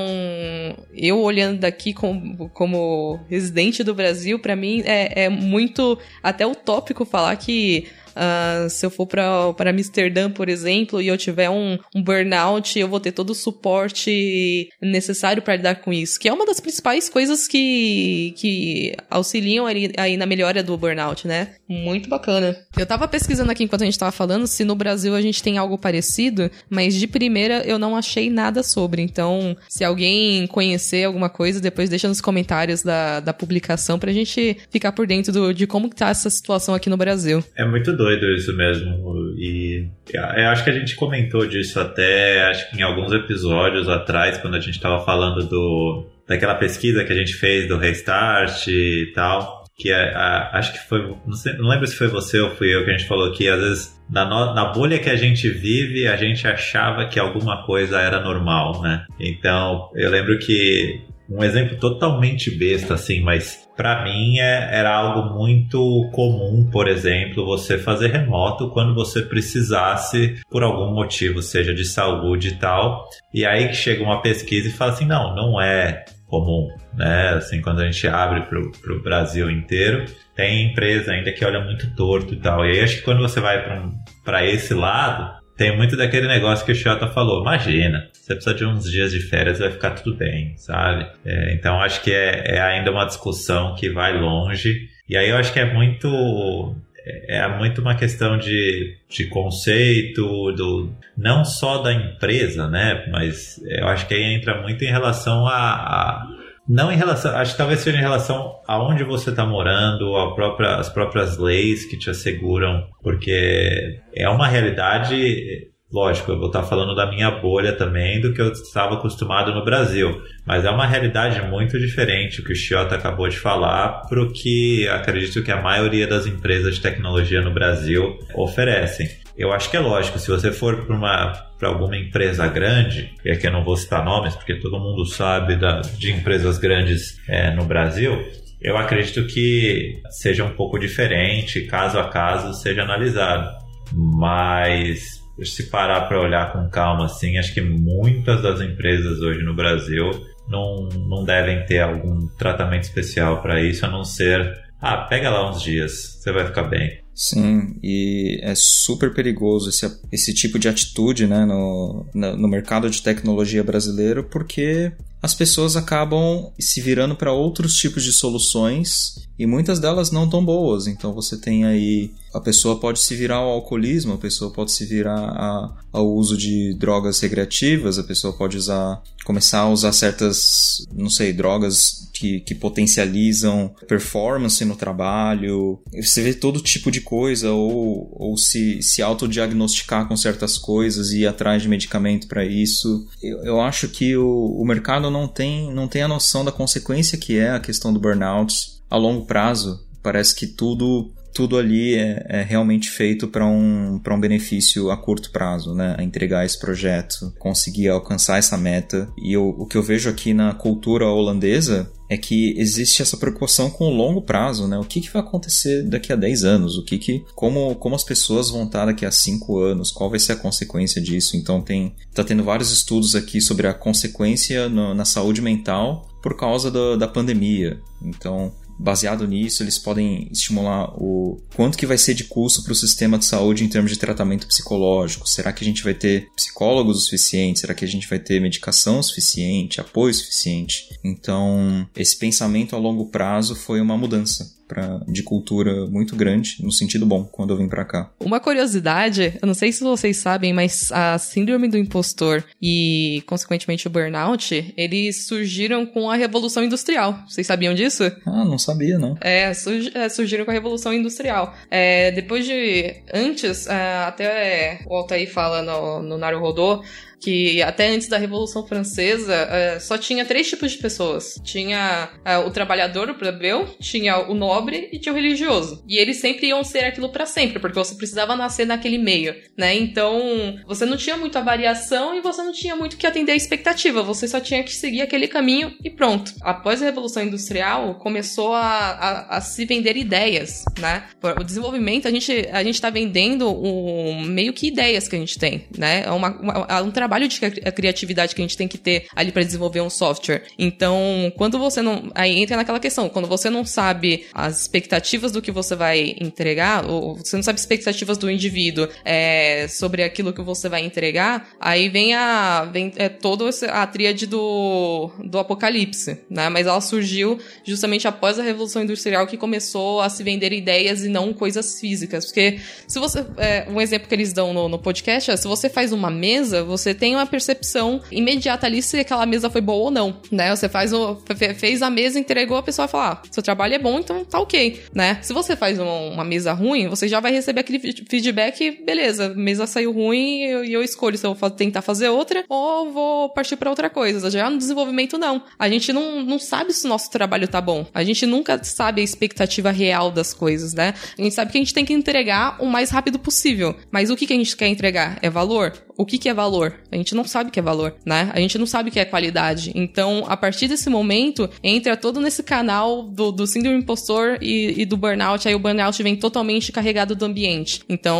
[0.94, 7.04] eu olhando daqui como, como residente do Brasil, para mim é, é muito até utópico
[7.04, 7.88] falar que
[8.20, 12.86] Uh, se eu for para Amsterdã, por exemplo, e eu tiver um, um, burnout, eu
[12.86, 16.20] vou ter todo o suporte necessário para lidar com isso.
[16.20, 21.26] Que é uma das principais coisas que, que auxiliam aí, aí na melhora do burnout,
[21.26, 21.54] né?
[21.66, 22.54] Muito bacana.
[22.76, 25.56] Eu tava pesquisando aqui enquanto a gente tava falando se no Brasil a gente tem
[25.56, 29.00] algo parecido, mas de primeira eu não achei nada sobre.
[29.00, 34.58] Então, se alguém conhecer alguma coisa, depois deixa nos comentários da, da publicação pra gente
[34.70, 37.42] ficar por dentro do, de como que tá essa situação aqui no Brasil.
[37.56, 39.34] É muito doido isso mesmo.
[39.36, 44.38] E eu acho que a gente comentou disso até acho que em alguns episódios atrás,
[44.38, 49.12] quando a gente estava falando do, daquela pesquisa que a gente fez do Restart e
[49.14, 49.60] tal.
[49.76, 51.16] Que é, a, acho que foi.
[51.26, 53.48] Não, sei, não, lembro se foi você ou fui eu que a gente falou que
[53.48, 57.64] às vezes na, no, na bolha que a gente vive, a gente achava que alguma
[57.64, 59.06] coisa era normal, né?
[59.18, 65.32] Então eu lembro que um exemplo totalmente besta, assim, mas para mim é, era algo
[65.34, 71.84] muito comum, por exemplo, você fazer remoto quando você precisasse por algum motivo, seja de
[71.84, 73.08] saúde e tal.
[73.32, 77.30] E aí chega uma pesquisa e fala assim, não, não é comum, né?
[77.30, 81.94] Assim, quando a gente abre pro, pro Brasil inteiro, tem empresa ainda que olha muito
[81.94, 82.64] torto e tal.
[82.64, 86.64] E aí acho que quando você vai para um, esse lado, tem muito daquele negócio
[86.64, 87.42] que o Xota falou.
[87.42, 91.06] Imagina, você precisa de uns dias de férias vai ficar tudo bem, sabe?
[91.22, 94.88] É, então acho que é, é, ainda uma discussão que vai longe.
[95.06, 96.74] E aí eu acho que é muito.
[97.04, 103.04] É, é muito uma questão de, de conceito, do, não só da empresa, né?
[103.12, 106.26] Mas eu acho que aí entra muito em relação a, a
[106.68, 110.76] não em relação, acho que talvez seja em relação aonde você está morando, a própria,
[110.76, 115.70] as próprias leis que te asseguram, porque é uma realidade.
[115.92, 119.64] Lógico, eu vou estar falando da minha bolha também, do que eu estava acostumado no
[119.64, 120.22] Brasil.
[120.46, 124.30] Mas é uma realidade muito diferente o que o Chiota acabou de falar para o
[124.30, 129.08] que acredito que a maioria das empresas de tecnologia no Brasil oferecem.
[129.36, 133.52] Eu acho que é lógico, se você for para alguma empresa grande, e aqui eu
[133.52, 138.22] não vou citar nomes porque todo mundo sabe da, de empresas grandes é, no Brasil,
[138.60, 143.58] eu acredito que seja um pouco diferente, caso a caso seja analisado.
[143.92, 149.54] Mas se parar para olhar com calma assim, acho que muitas das empresas hoje no
[149.54, 150.10] Brasil
[150.48, 155.50] não, não devem ter algum tratamento especial para isso, a não ser, ah, pega lá
[155.50, 157.00] uns dias, você vai ficar bem.
[157.14, 163.02] Sim, e é super perigoso esse, esse tipo de atitude né, no, no mercado de
[163.02, 164.90] tecnologia brasileiro, porque
[165.22, 170.42] as pessoas acabam se virando para outros tipos de soluções e muitas delas não tão
[170.42, 170.86] boas.
[170.86, 174.84] Então você tem aí a pessoa pode se virar ao alcoolismo, a pessoa pode se
[174.86, 180.86] virar a, ao uso de drogas recreativas, a pessoa pode usar começar a usar certas,
[180.92, 185.80] não sei, drogas que, que potencializam performance no trabalho.
[185.94, 191.20] Você vê todo tipo de coisa ou, ou se, se autodiagnosticar com certas coisas e
[191.20, 193.06] ir atrás de medicamento para isso.
[193.22, 197.18] Eu, eu acho que o, o mercado não tem, não tem a noção da consequência
[197.18, 199.86] que é a questão do burnout a longo prazo.
[200.02, 205.30] Parece que tudo tudo ali é, é realmente feito para um, um benefício a curto
[205.30, 205.94] prazo, né?
[205.98, 209.08] A entregar esse projeto, conseguir alcançar essa meta.
[209.22, 213.70] E eu, o que eu vejo aqui na cultura holandesa é que existe essa preocupação
[213.70, 214.76] com o longo prazo, né?
[214.78, 216.76] O que, que vai acontecer daqui a 10 anos?
[216.76, 219.92] O que que, como, como as pessoas vão estar daqui a 5 anos?
[219.92, 221.36] Qual vai ser a consequência disso?
[221.36, 226.36] Então tem, tá tendo vários estudos aqui sobre a consequência no, na saúde mental por
[226.36, 227.80] causa do, da pandemia.
[228.02, 232.76] Então baseado nisso, eles podem estimular o quanto que vai ser de custo para o
[232.76, 235.28] sistema de saúde em termos de tratamento psicológico.
[235.28, 236.28] Será que a gente vai ter
[236.60, 237.60] psicólogos o suficiente?
[237.60, 240.90] Será que a gente vai ter medicação suficiente, apoio suficiente?
[241.02, 246.70] Então, esse pensamento a longo prazo foi uma mudança pra, de cultura muito grande, no
[246.70, 248.12] sentido bom, quando eu vim para cá.
[248.20, 253.88] Uma curiosidade, eu não sei se vocês sabem, mas a síndrome do impostor e, consequentemente,
[253.88, 257.18] o burnout, eles surgiram com a Revolução Industrial.
[257.26, 258.04] Vocês sabiam disso?
[258.24, 259.18] Ah, não sabia, não.
[259.20, 259.50] É,
[259.94, 261.52] é surgiram com a Revolução Industrial.
[261.68, 263.02] É, depois de...
[263.12, 266.16] Antes, é, até o Altair fala no, no
[266.58, 266.84] Og
[267.20, 271.34] que até antes da Revolução Francesa uh, só tinha três tipos de pessoas.
[271.44, 275.84] Tinha uh, o trabalhador, o plebeu, tinha o nobre e tinha o religioso.
[275.86, 279.74] E eles sempre iam ser aquilo para sempre, porque você precisava nascer naquele meio, né?
[279.74, 284.02] Então, você não tinha muita variação e você não tinha muito que atender a expectativa,
[284.02, 286.32] você só tinha que seguir aquele caminho e pronto.
[286.40, 291.04] Após a Revolução Industrial, começou a, a, a se vender ideias, né?
[291.38, 295.38] O desenvolvimento, a gente, a gente tá vendendo um, meio que ideias que a gente
[295.38, 296.02] tem, né?
[296.04, 297.40] É uma, uma, é um trabalho trabalho de
[297.72, 300.44] criatividade que a gente tem que ter ali para desenvolver um software.
[300.56, 302.08] Então, quando você não.
[302.14, 306.88] Aí entra naquela questão, quando você não sabe as expectativas do que você vai entregar,
[306.88, 311.88] ou você não sabe expectativas do indivíduo é, sobre aquilo que você vai entregar, aí
[311.88, 312.64] vem a.
[312.72, 316.48] vem é, toda a tríade do, do apocalipse, né?
[316.48, 321.08] Mas ela surgiu justamente após a Revolução Industrial que começou a se vender ideias e
[321.08, 322.26] não coisas físicas.
[322.26, 323.24] Porque se você.
[323.36, 326.62] É, um exemplo que eles dão no, no podcast é se você faz uma mesa,
[326.62, 330.54] você tem uma percepção imediata ali se aquela mesa foi boa ou não, né?
[330.54, 331.16] Você faz o,
[331.56, 334.38] fez a mesa, entregou, a pessoa vai falar, ah, seu trabalho é bom, então tá
[334.38, 335.18] ok, né?
[335.22, 339.66] Se você faz uma, uma mesa ruim, você já vai receber aquele feedback, beleza, mesa
[339.66, 343.56] saiu ruim e eu, eu, escolho se eu vou tentar fazer outra ou vou partir
[343.56, 344.30] para outra coisa.
[344.30, 345.42] Já no desenvolvimento, não.
[345.58, 347.86] A gente não, não sabe se o nosso trabalho tá bom.
[347.94, 350.92] A gente nunca sabe a expectativa real das coisas, né?
[351.18, 353.74] A gente sabe que a gente tem que entregar o mais rápido possível.
[353.90, 355.18] Mas o que, que a gente quer entregar?
[355.22, 355.72] É valor?
[356.00, 356.80] O que, que é valor?
[356.90, 358.30] A gente não sabe o que é valor, né?
[358.32, 359.70] A gente não sabe o que é qualidade.
[359.74, 364.86] Então, a partir desse momento, entra todo nesse canal do, do síndrome impostor e, e
[364.86, 365.46] do burnout.
[365.46, 367.82] Aí o burnout vem totalmente carregado do ambiente.
[367.86, 368.18] Então,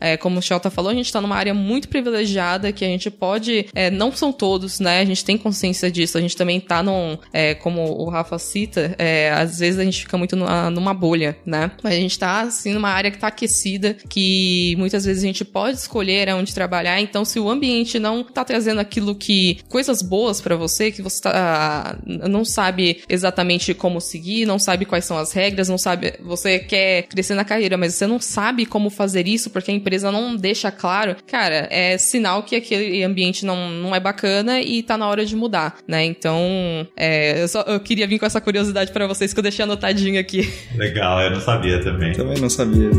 [0.00, 3.10] é, como o Shelta falou, a gente tá numa área muito privilegiada que a gente
[3.10, 3.66] pode.
[3.74, 5.00] É, não são todos, né?
[5.00, 6.16] A gente tem consciência disso.
[6.16, 7.18] A gente também tá num.
[7.30, 11.36] É, como o Rafa cita, é, às vezes a gente fica muito numa, numa bolha,
[11.44, 11.72] né?
[11.82, 15.44] Mas a gente tá, assim, numa área que tá aquecida, que muitas vezes a gente
[15.44, 17.01] pode escolher onde trabalhar.
[17.02, 19.58] Então, se o ambiente não tá trazendo aquilo que.
[19.68, 25.04] coisas boas para você, que você tá, não sabe exatamente como seguir, não sabe quais
[25.04, 26.14] são as regras, não sabe.
[26.22, 30.10] Você quer crescer na carreira, mas você não sabe como fazer isso porque a empresa
[30.10, 31.16] não deixa claro.
[31.26, 35.36] Cara, é sinal que aquele ambiente não, não é bacana e tá na hora de
[35.36, 36.04] mudar, né?
[36.04, 39.62] Então, é, eu, só, eu queria vir com essa curiosidade para vocês que eu deixei
[39.64, 40.52] anotadinho aqui.
[40.76, 42.12] Legal, eu não sabia também.
[42.12, 42.90] Também não sabia.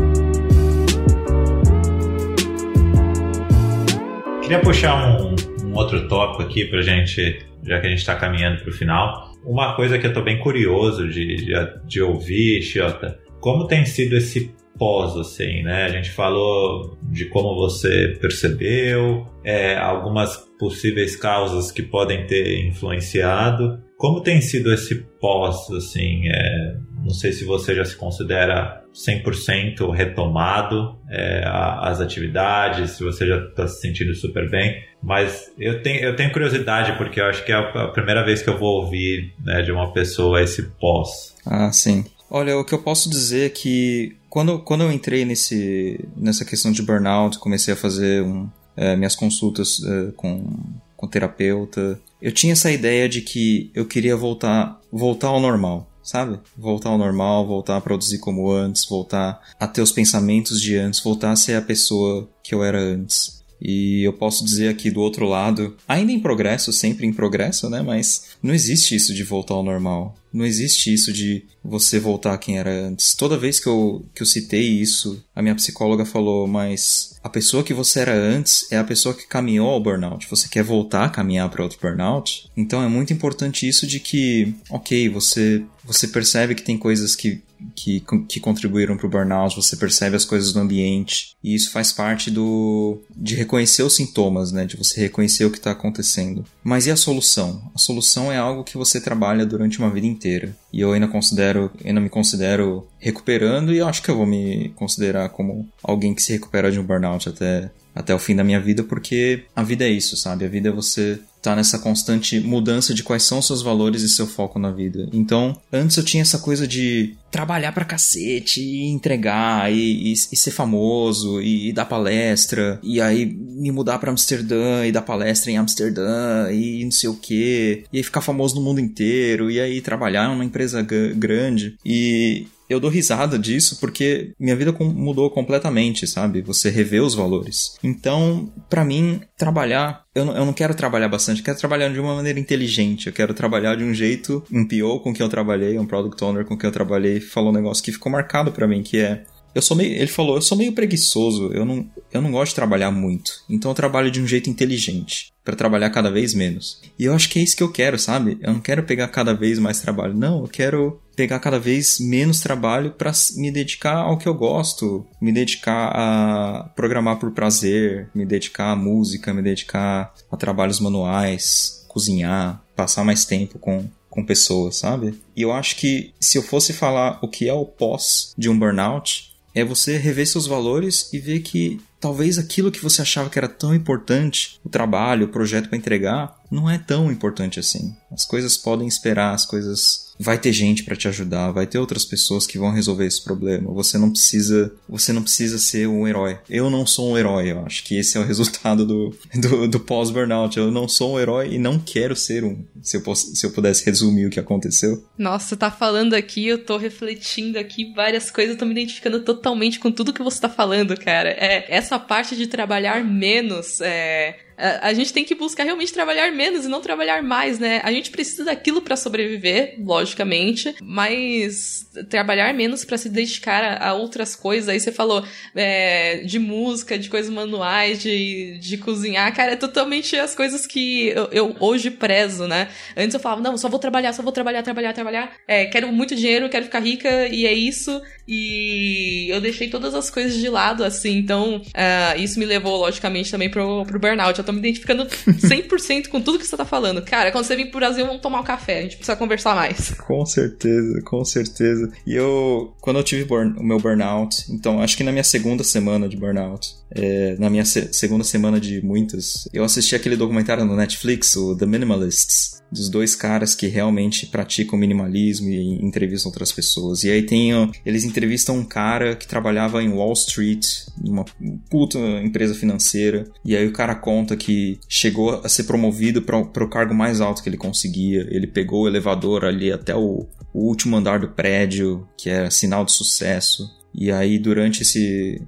[4.44, 5.34] Queria puxar um,
[5.64, 9.32] um outro tópico aqui pra gente, já que a gente está caminhando para o final.
[9.42, 11.54] Uma coisa que eu estou bem curioso de, de,
[11.86, 15.84] de ouvir, Chiota, como tem sido esse pós, assim, né?
[15.84, 23.82] A gente falou de como você percebeu, é, algumas possíveis causas que podem ter influenciado.
[23.96, 26.28] Como tem sido esse pós, assim?
[26.28, 33.26] É, não sei se você já se considera 100% retomado é, as atividades, se você
[33.26, 34.82] já está se sentindo super bem.
[35.02, 38.48] Mas eu tenho, eu tenho curiosidade, porque eu acho que é a primeira vez que
[38.48, 41.34] eu vou ouvir né, de uma pessoa esse pós.
[41.44, 42.06] Ah, sim.
[42.30, 46.72] Olha, o que eu posso dizer é que quando, quando eu entrei nesse, nessa questão
[46.72, 50.56] de burnout, comecei a fazer um, é, minhas consultas é, com,
[50.96, 56.38] com terapeuta, eu tinha essa ideia de que eu queria voltar, voltar ao normal sabe?
[56.56, 61.00] Voltar ao normal, voltar a produzir como antes, voltar a ter os pensamentos de antes,
[61.00, 63.42] voltar a ser a pessoa que eu era antes.
[63.60, 67.82] E eu posso dizer aqui do outro lado, ainda em progresso, sempre em progresso, né?
[67.82, 70.14] Mas não existe isso de voltar ao normal.
[70.32, 73.14] Não existe isso de você voltar quem era antes.
[73.14, 77.62] Toda vez que eu, que eu citei isso, a minha psicóloga falou, mas a pessoa
[77.62, 80.28] que você era antes é a pessoa que caminhou ao burnout.
[80.28, 82.50] Você quer voltar a caminhar para outro burnout?
[82.56, 87.40] Então é muito importante isso de que, ok, você, você percebe que tem coisas que
[87.74, 91.92] que, que contribuíram para o burnout, você percebe as coisas do ambiente, e isso faz
[91.92, 96.44] parte do de reconhecer os sintomas, né, de você reconhecer o que está acontecendo.
[96.62, 97.70] Mas e a solução?
[97.74, 100.56] A solução é algo que você trabalha durante uma vida inteira.
[100.72, 105.28] E eu ainda considero, ainda me considero recuperando e acho que eu vou me considerar
[105.28, 108.82] como alguém que se recupera de um burnout até até o fim da minha vida,
[108.82, 110.44] porque a vida é isso, sabe?
[110.44, 114.26] A vida é você tá nessa constante mudança de quais são seus valores e seu
[114.26, 115.10] foco na vida.
[115.12, 120.36] Então, antes eu tinha essa coisa de trabalhar pra cacete e entregar e, e, e
[120.36, 125.50] ser famoso e, e, dar palestra e aí me mudar para Amsterdã e dar palestra
[125.50, 129.60] em Amsterdã e não sei o que e aí ficar famoso no mundo inteiro e
[129.60, 136.06] aí trabalhar numa empresa grande e eu dou risada disso porque minha vida mudou completamente,
[136.06, 136.42] sabe?
[136.42, 137.76] Você revê os valores.
[137.82, 142.00] Então, para mim, trabalhar, eu não, eu não quero trabalhar bastante, eu quero trabalhar de
[142.00, 143.06] uma maneira inteligente.
[143.06, 144.42] Eu quero trabalhar de um jeito.
[144.50, 147.54] Um PO com quem eu trabalhei, um Product Owner com quem eu trabalhei, falou um
[147.54, 150.58] negócio que ficou marcado para mim, que é eu sou meio, ele falou, eu sou
[150.58, 153.32] meio preguiçoso, eu não, eu não gosto de trabalhar muito.
[153.48, 156.80] Então eu trabalho de um jeito inteligente, para trabalhar cada vez menos.
[156.98, 158.36] E eu acho que é isso que eu quero, sabe?
[158.40, 162.40] Eu não quero pegar cada vez mais trabalho, não, eu quero pegar cada vez menos
[162.40, 168.26] trabalho para me dedicar ao que eu gosto, me dedicar a programar por prazer, me
[168.26, 174.76] dedicar à música, me dedicar a trabalhos manuais, cozinhar, passar mais tempo com com pessoas,
[174.76, 175.20] sabe?
[175.34, 178.56] E eu acho que se eu fosse falar o que é o pós de um
[178.56, 183.38] burnout, é você rever seus valores e ver que talvez aquilo que você achava que
[183.38, 187.96] era tão importante, o trabalho, o projeto para entregar, não é tão importante assim.
[188.12, 192.04] As coisas podem esperar, as coisas vai ter gente para te ajudar, vai ter outras
[192.04, 193.72] pessoas que vão resolver esse problema.
[193.72, 196.38] Você não precisa, você não precisa ser um herói.
[196.48, 199.80] Eu não sou um herói, eu acho que esse é o resultado do, do, do
[199.80, 200.56] pós-burnout.
[200.56, 202.64] Eu não sou um herói e não quero ser um.
[202.82, 205.04] Se eu, se eu pudesse resumir o que aconteceu.
[205.16, 209.78] Nossa, tá falando aqui, eu tô refletindo aqui várias coisas, eu tô me identificando totalmente
[209.78, 211.30] com tudo que você tá falando, cara.
[211.30, 216.64] É, essa parte de trabalhar menos, é, a gente tem que buscar realmente trabalhar menos
[216.64, 217.80] e não trabalhar mais, né?
[217.82, 223.94] A gente precisa daquilo para sobreviver, logicamente, mas trabalhar menos para se dedicar a, a,
[223.94, 224.68] outras coisas.
[224.68, 225.24] Aí você falou
[225.54, 229.34] é, de música, de coisas manuais, de, de cozinhar.
[229.34, 232.68] Cara, é totalmente as coisas que eu, eu, hoje prezo, né?
[232.96, 235.32] Antes eu falava, não, só vou trabalhar, só vou trabalhar, trabalhar, trabalhar.
[235.46, 238.00] É, quero muito dinheiro, quero ficar rica e é isso.
[238.26, 241.18] E eu deixei todas as coisas de lado, assim.
[241.18, 246.08] Então, uh, isso me levou, logicamente, também pro, pro burnout eu tô me identificando 100%
[246.08, 247.02] com tudo que você tá falando.
[247.02, 248.78] Cara, quando você vir pro Brasil, vamos tomar um café.
[248.78, 249.90] A gente precisa conversar mais.
[249.94, 251.90] Com certeza, com certeza.
[252.06, 255.64] E eu, quando eu tive burn, o meu burnout, então acho que na minha segunda
[255.64, 260.64] semana de burnout, é, na minha se segunda semana de muitas, eu assisti aquele documentário
[260.64, 266.52] no Netflix, o The Minimalists, dos dois caras que realmente praticam minimalismo e entrevistam outras
[266.52, 267.04] pessoas.
[267.04, 267.50] E aí tem,
[267.84, 270.66] eles entrevistam um cara que trabalhava em Wall Street,
[271.02, 271.24] numa
[271.70, 276.68] puta empresa financeira, e aí o cara conta que chegou a ser promovido para o
[276.68, 278.26] cargo mais alto que ele conseguia.
[278.30, 282.84] Ele pegou o elevador ali até o, o último andar do prédio, que era sinal
[282.84, 283.83] de sucesso.
[283.94, 285.40] E aí, durante esse.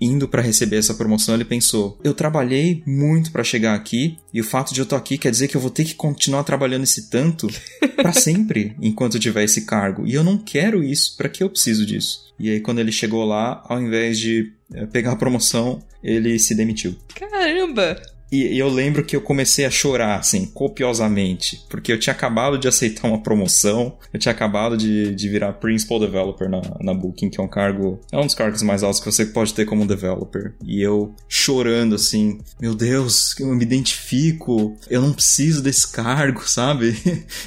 [0.00, 4.44] indo para receber essa promoção, ele pensou: eu trabalhei muito para chegar aqui, e o
[4.44, 7.10] fato de eu estar aqui quer dizer que eu vou ter que continuar trabalhando esse
[7.10, 7.48] tanto
[7.96, 10.06] para sempre enquanto tiver esse cargo.
[10.06, 12.28] E eu não quero isso, para que eu preciso disso?
[12.38, 16.54] E aí, quando ele chegou lá, ao invés de eh, pegar a promoção, ele se
[16.54, 16.96] demitiu.
[17.14, 18.00] Caramba!
[18.30, 22.68] E, eu lembro que eu comecei a chorar, assim, copiosamente, porque eu tinha acabado de
[22.68, 27.40] aceitar uma promoção, eu tinha acabado de, de virar Principal Developer na, na Booking, que
[27.40, 30.54] é um cargo, é um dos cargos mais altos que você pode ter como developer.
[30.64, 36.96] E eu chorando, assim, meu Deus, eu me identifico, eu não preciso desse cargo, sabe?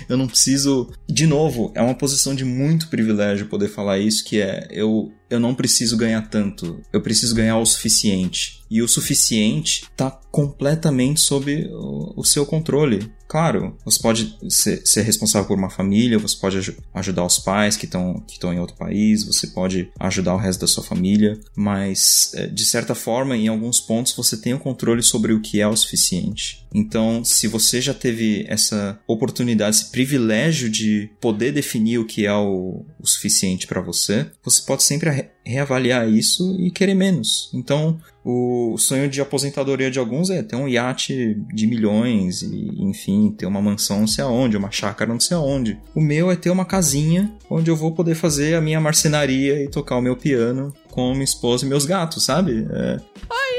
[0.09, 0.91] eu não preciso.
[1.07, 5.39] De novo, é uma posição de muito privilégio poder falar isso, que é eu eu
[5.39, 8.61] não preciso ganhar tanto, eu preciso ganhar o suficiente.
[8.69, 13.11] E o suficiente está completamente sob o, seu controle.
[13.32, 17.77] Claro, você pode ser, ser, responsável por uma família, você pode aj ajudar os pais
[17.77, 22.34] que estão que em outro país, você pode ajudar o resto da sua família, mas
[22.36, 25.67] é, de certa forma, em alguns pontos, você tem o controle sobre o que é
[25.67, 26.67] o suficiente.
[26.73, 32.34] Então, se você já teve essa oportunidade, esse privilégio de poder definir o que é
[32.34, 37.49] o, o suficiente para você, você pode sempre re reavaliar isso e querer menos.
[37.53, 43.33] Então, o sonho de aposentadoria de alguns é ter um iate de milhões e, enfim,
[43.35, 45.79] ter uma mansão não sei aonde, uma chácara não sei aonde.
[45.95, 49.67] O meu é ter uma casinha onde eu vou poder fazer a minha marcenaria e
[49.67, 52.67] tocar o meu piano com minha esposa e meus gatos, sabe?
[52.69, 52.97] É,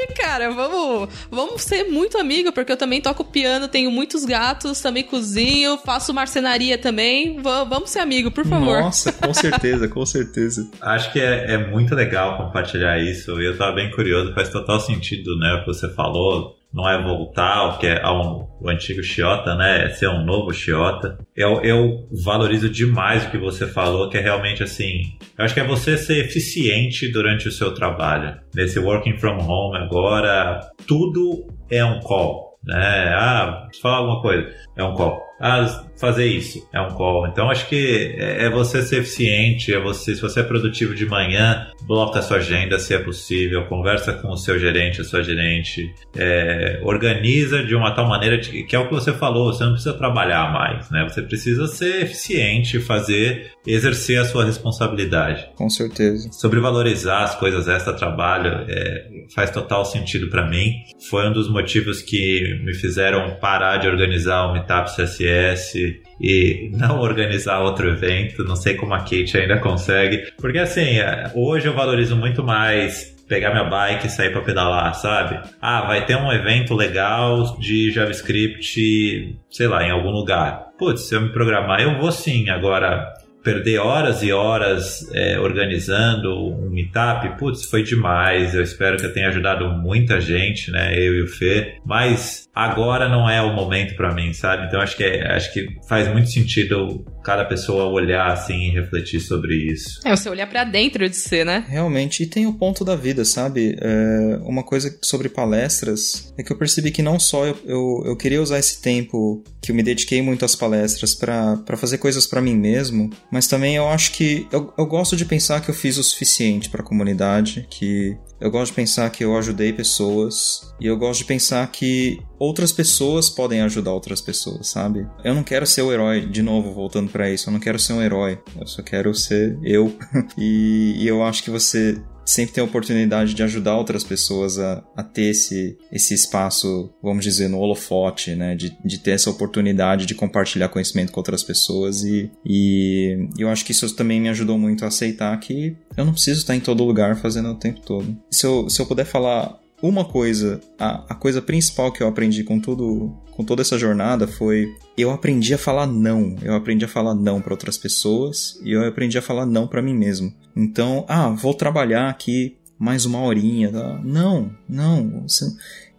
[0.08, 5.02] cara, vamos, vamos ser muito amigo, porque eu também toco piano, tenho muitos gatos, também
[5.02, 7.36] cozinho, faço marcenaria também.
[7.36, 8.80] V vamos ser amigo, por favor.
[8.80, 10.68] Nossa, com certeza, com certeza.
[10.80, 13.40] Acho que é, é muito legal compartilhar isso.
[13.40, 17.02] E eu tava bem curioso, faz total sentido, né, o que você falou não é
[17.02, 19.86] voltar ao que é ao, o antigo Chiota, né?
[19.86, 21.18] É ser um novo Chiota.
[21.36, 25.02] Eu, eu valorizo demais o que você falou, que é realmente assim.
[25.36, 28.36] Eu acho que é você ser eficiente durante o seu trabalho.
[28.54, 32.58] Nesse working from home agora, tudo é um call.
[32.64, 33.12] né?
[33.14, 35.20] Ah, falar alguma coisa, é um call.
[35.42, 37.28] Ah, fazer isso é um call.
[37.28, 41.06] Então acho que é, é você ser eficiente, é você, se você é produtivo de
[41.06, 45.22] manhã, bloca a sua agenda se é possível, conversa com o seu gerente, a sua
[45.22, 49.62] gerente, é, organiza de uma tal maneira de, que é o que você falou, você
[49.64, 51.06] não precisa trabalhar mais, né?
[51.08, 55.48] Você precisa ser eficiente, fazer, exercer a sua responsabilidade.
[55.56, 56.30] Com certeza.
[56.32, 60.72] Sobre valorizar as coisas extra trabalho, é, faz total sentido para mim.
[61.08, 64.90] Foi um dos motivos que me fizeram parar de organizar o Meetup
[65.32, 68.44] CSS e não organizar outro evento.
[68.44, 70.32] Não sei como a Kate ainda consegue.
[70.38, 74.94] Porque assim, é, hoje eu valorizo muito mais pegar minha bike e sair para pedalar,
[74.94, 75.40] sabe?
[75.60, 80.66] Ah, vai ter um evento legal de JavaScript, sei lá, em algum lugar.
[80.78, 82.50] Putz, se eu me programar, eu vou sim.
[82.50, 88.54] Agora, perder horas e horas é, organizando um meetup, putz, foi demais.
[88.54, 90.94] Eu espero que eu tenha ajudado muita gente, né?
[90.96, 91.76] Eu e o Fê.
[91.84, 94.66] Mas agora não é o momento para mim, sabe?
[94.66, 99.20] Então acho que é, acho que faz muito sentido cada pessoa olhar assim e refletir
[99.20, 100.00] sobre isso.
[100.04, 101.64] É, você olhar para dentro de si, né?
[101.68, 103.76] Realmente, e tem o ponto da vida, sabe?
[103.80, 108.16] É, uma coisa sobre palestras é que eu percebi que não só eu, eu, eu
[108.16, 112.42] queria usar esse tempo que eu me dediquei muito às palestras para fazer coisas para
[112.42, 115.96] mim mesmo, mas também eu acho que eu, eu gosto de pensar que eu fiz
[115.96, 120.86] o suficiente para a comunidade, que eu gosto de pensar que eu ajudei pessoas e
[120.86, 125.06] eu gosto de pensar que outras pessoas podem ajudar outras pessoas, sabe?
[125.22, 127.92] Eu não quero ser o herói, de novo, voltando para isso, eu não quero ser
[127.92, 129.96] um herói, eu só quero ser eu.
[130.36, 134.82] e, e eu acho que você sempre tem a oportunidade de ajudar outras pessoas a,
[134.96, 138.54] a ter esse, esse espaço, vamos dizer, no holofote, né?
[138.54, 143.64] De, de ter essa oportunidade de compartilhar conhecimento com outras pessoas e, e eu acho
[143.64, 146.84] que isso também me ajudou muito a aceitar que eu não preciso estar em todo
[146.84, 148.16] lugar fazendo o tempo todo.
[148.30, 152.44] Se eu, se eu puder falar uma coisa, a, a coisa principal que eu aprendi
[152.44, 156.36] com tudo, com toda essa jornada foi eu aprendi a falar não.
[156.40, 159.82] Eu aprendi a falar não para outras pessoas e eu aprendi a falar não para
[159.82, 160.32] mim mesmo.
[160.54, 163.70] Então, ah, vou trabalhar aqui mais uma horinha.
[163.72, 164.00] Tá?
[164.04, 165.22] Não, não.
[165.26, 165.46] Você,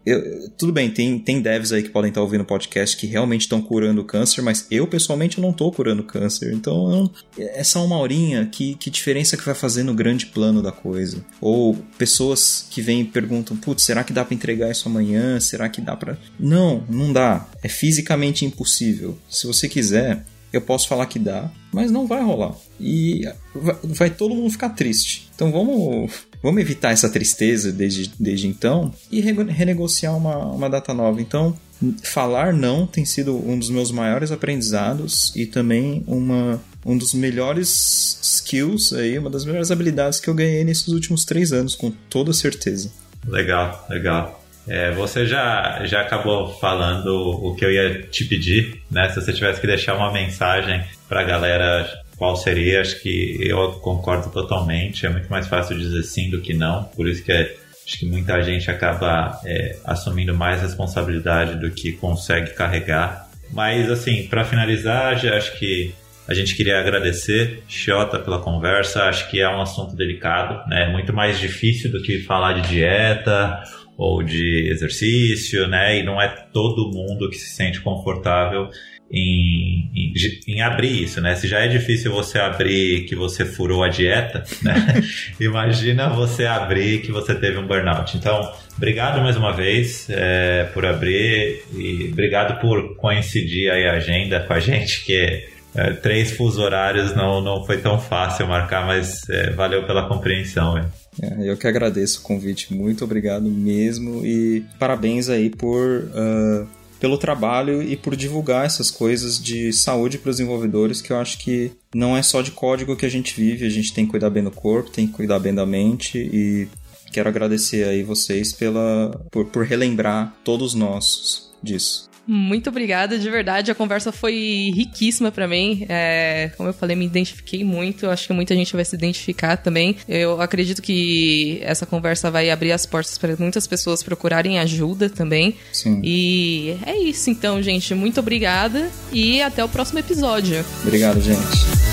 [0.06, 3.41] eu, tudo bem, tem, tem devs aí que podem estar ouvindo o podcast que realmente
[3.41, 6.54] estão curando câncer, mas eu pessoalmente não estou curando câncer.
[6.54, 8.45] Então não, é só uma horinha.
[8.51, 11.24] Que, que diferença que vai fazer no grande plano da coisa?
[11.39, 15.39] Ou pessoas que vêm e perguntam: putz, será que dá para entregar isso amanhã?
[15.39, 16.18] Será que dá para.
[16.39, 17.47] Não, não dá.
[17.62, 19.18] É fisicamente impossível.
[19.30, 22.56] Se você quiser, eu posso falar que dá, mas não vai rolar.
[22.80, 25.30] E vai, vai todo mundo ficar triste.
[25.36, 26.12] Então vamos
[26.43, 31.22] Vamos evitar essa tristeza desde, desde então e renegociar uma, uma data nova.
[31.22, 31.58] Então,
[32.04, 38.20] falar não tem sido um dos meus maiores aprendizados e também uma, um dos melhores
[38.22, 42.34] skills aí, uma das melhores habilidades que eu ganhei nesses últimos três anos, com toda
[42.34, 42.91] certeza.
[43.26, 44.42] Legal, legal.
[44.68, 49.09] É, você já, já acabou falando o que eu ia te pedir, né?
[49.09, 53.74] Se você tivesse que deixar uma mensagem para a galera qual seria, acho que eu
[53.74, 55.05] concordo totalmente.
[55.05, 56.86] É muito mais fácil dizer sim do que não.
[56.86, 57.55] Por isso que é,
[57.86, 63.28] acho que muita gente acaba é, assumindo mais responsabilidade do que consegue carregar.
[63.51, 65.93] Mas, assim, para finalizar, acho que
[66.28, 69.03] a gente queria agradecer, Xota, pela conversa.
[69.03, 70.89] Acho que é um assunto delicado, né?
[70.89, 73.61] Muito mais difícil do que falar de dieta
[73.97, 75.99] ou de exercício, né?
[75.99, 78.69] E não é todo mundo que se sente confortável
[79.11, 80.13] em, em,
[80.47, 81.35] em, abrir isso, né?
[81.35, 84.73] Se já é difícil você abrir que você furou a dieta, né?
[85.39, 88.17] Imagina você abrir que você teve um burnout.
[88.17, 94.39] Então, obrigado mais uma vez é, por abrir e obrigado por coincidir aí a agenda
[94.39, 95.43] com a gente, que
[95.75, 100.83] é, três fusos horários não, não foi tão fácil marcar, mas é, valeu pela compreensão.
[101.22, 106.09] É, eu que agradeço o convite, muito obrigado mesmo e parabéns aí por...
[106.09, 111.18] Uh pelo trabalho e por divulgar essas coisas de saúde para os desenvolvedores, que eu
[111.18, 114.11] acho que não é só de código que a gente vive, a gente tem que
[114.11, 116.66] cuidar bem do corpo, tem que cuidar bem da mente e
[117.11, 122.09] quero agradecer aí vocês pela por, por relembrar todos nós disso.
[122.26, 123.71] Muito obrigada, de verdade.
[123.71, 125.86] A conversa foi riquíssima para mim.
[125.89, 128.09] É, como eu falei, me identifiquei muito.
[128.09, 129.97] Acho que muita gente vai se identificar também.
[130.07, 135.55] Eu acredito que essa conversa vai abrir as portas para muitas pessoas procurarem ajuda também.
[135.71, 135.99] Sim.
[136.03, 137.93] E é isso, então, gente.
[137.93, 140.63] Muito obrigada e até o próximo episódio.
[140.84, 141.92] Obrigado, gente.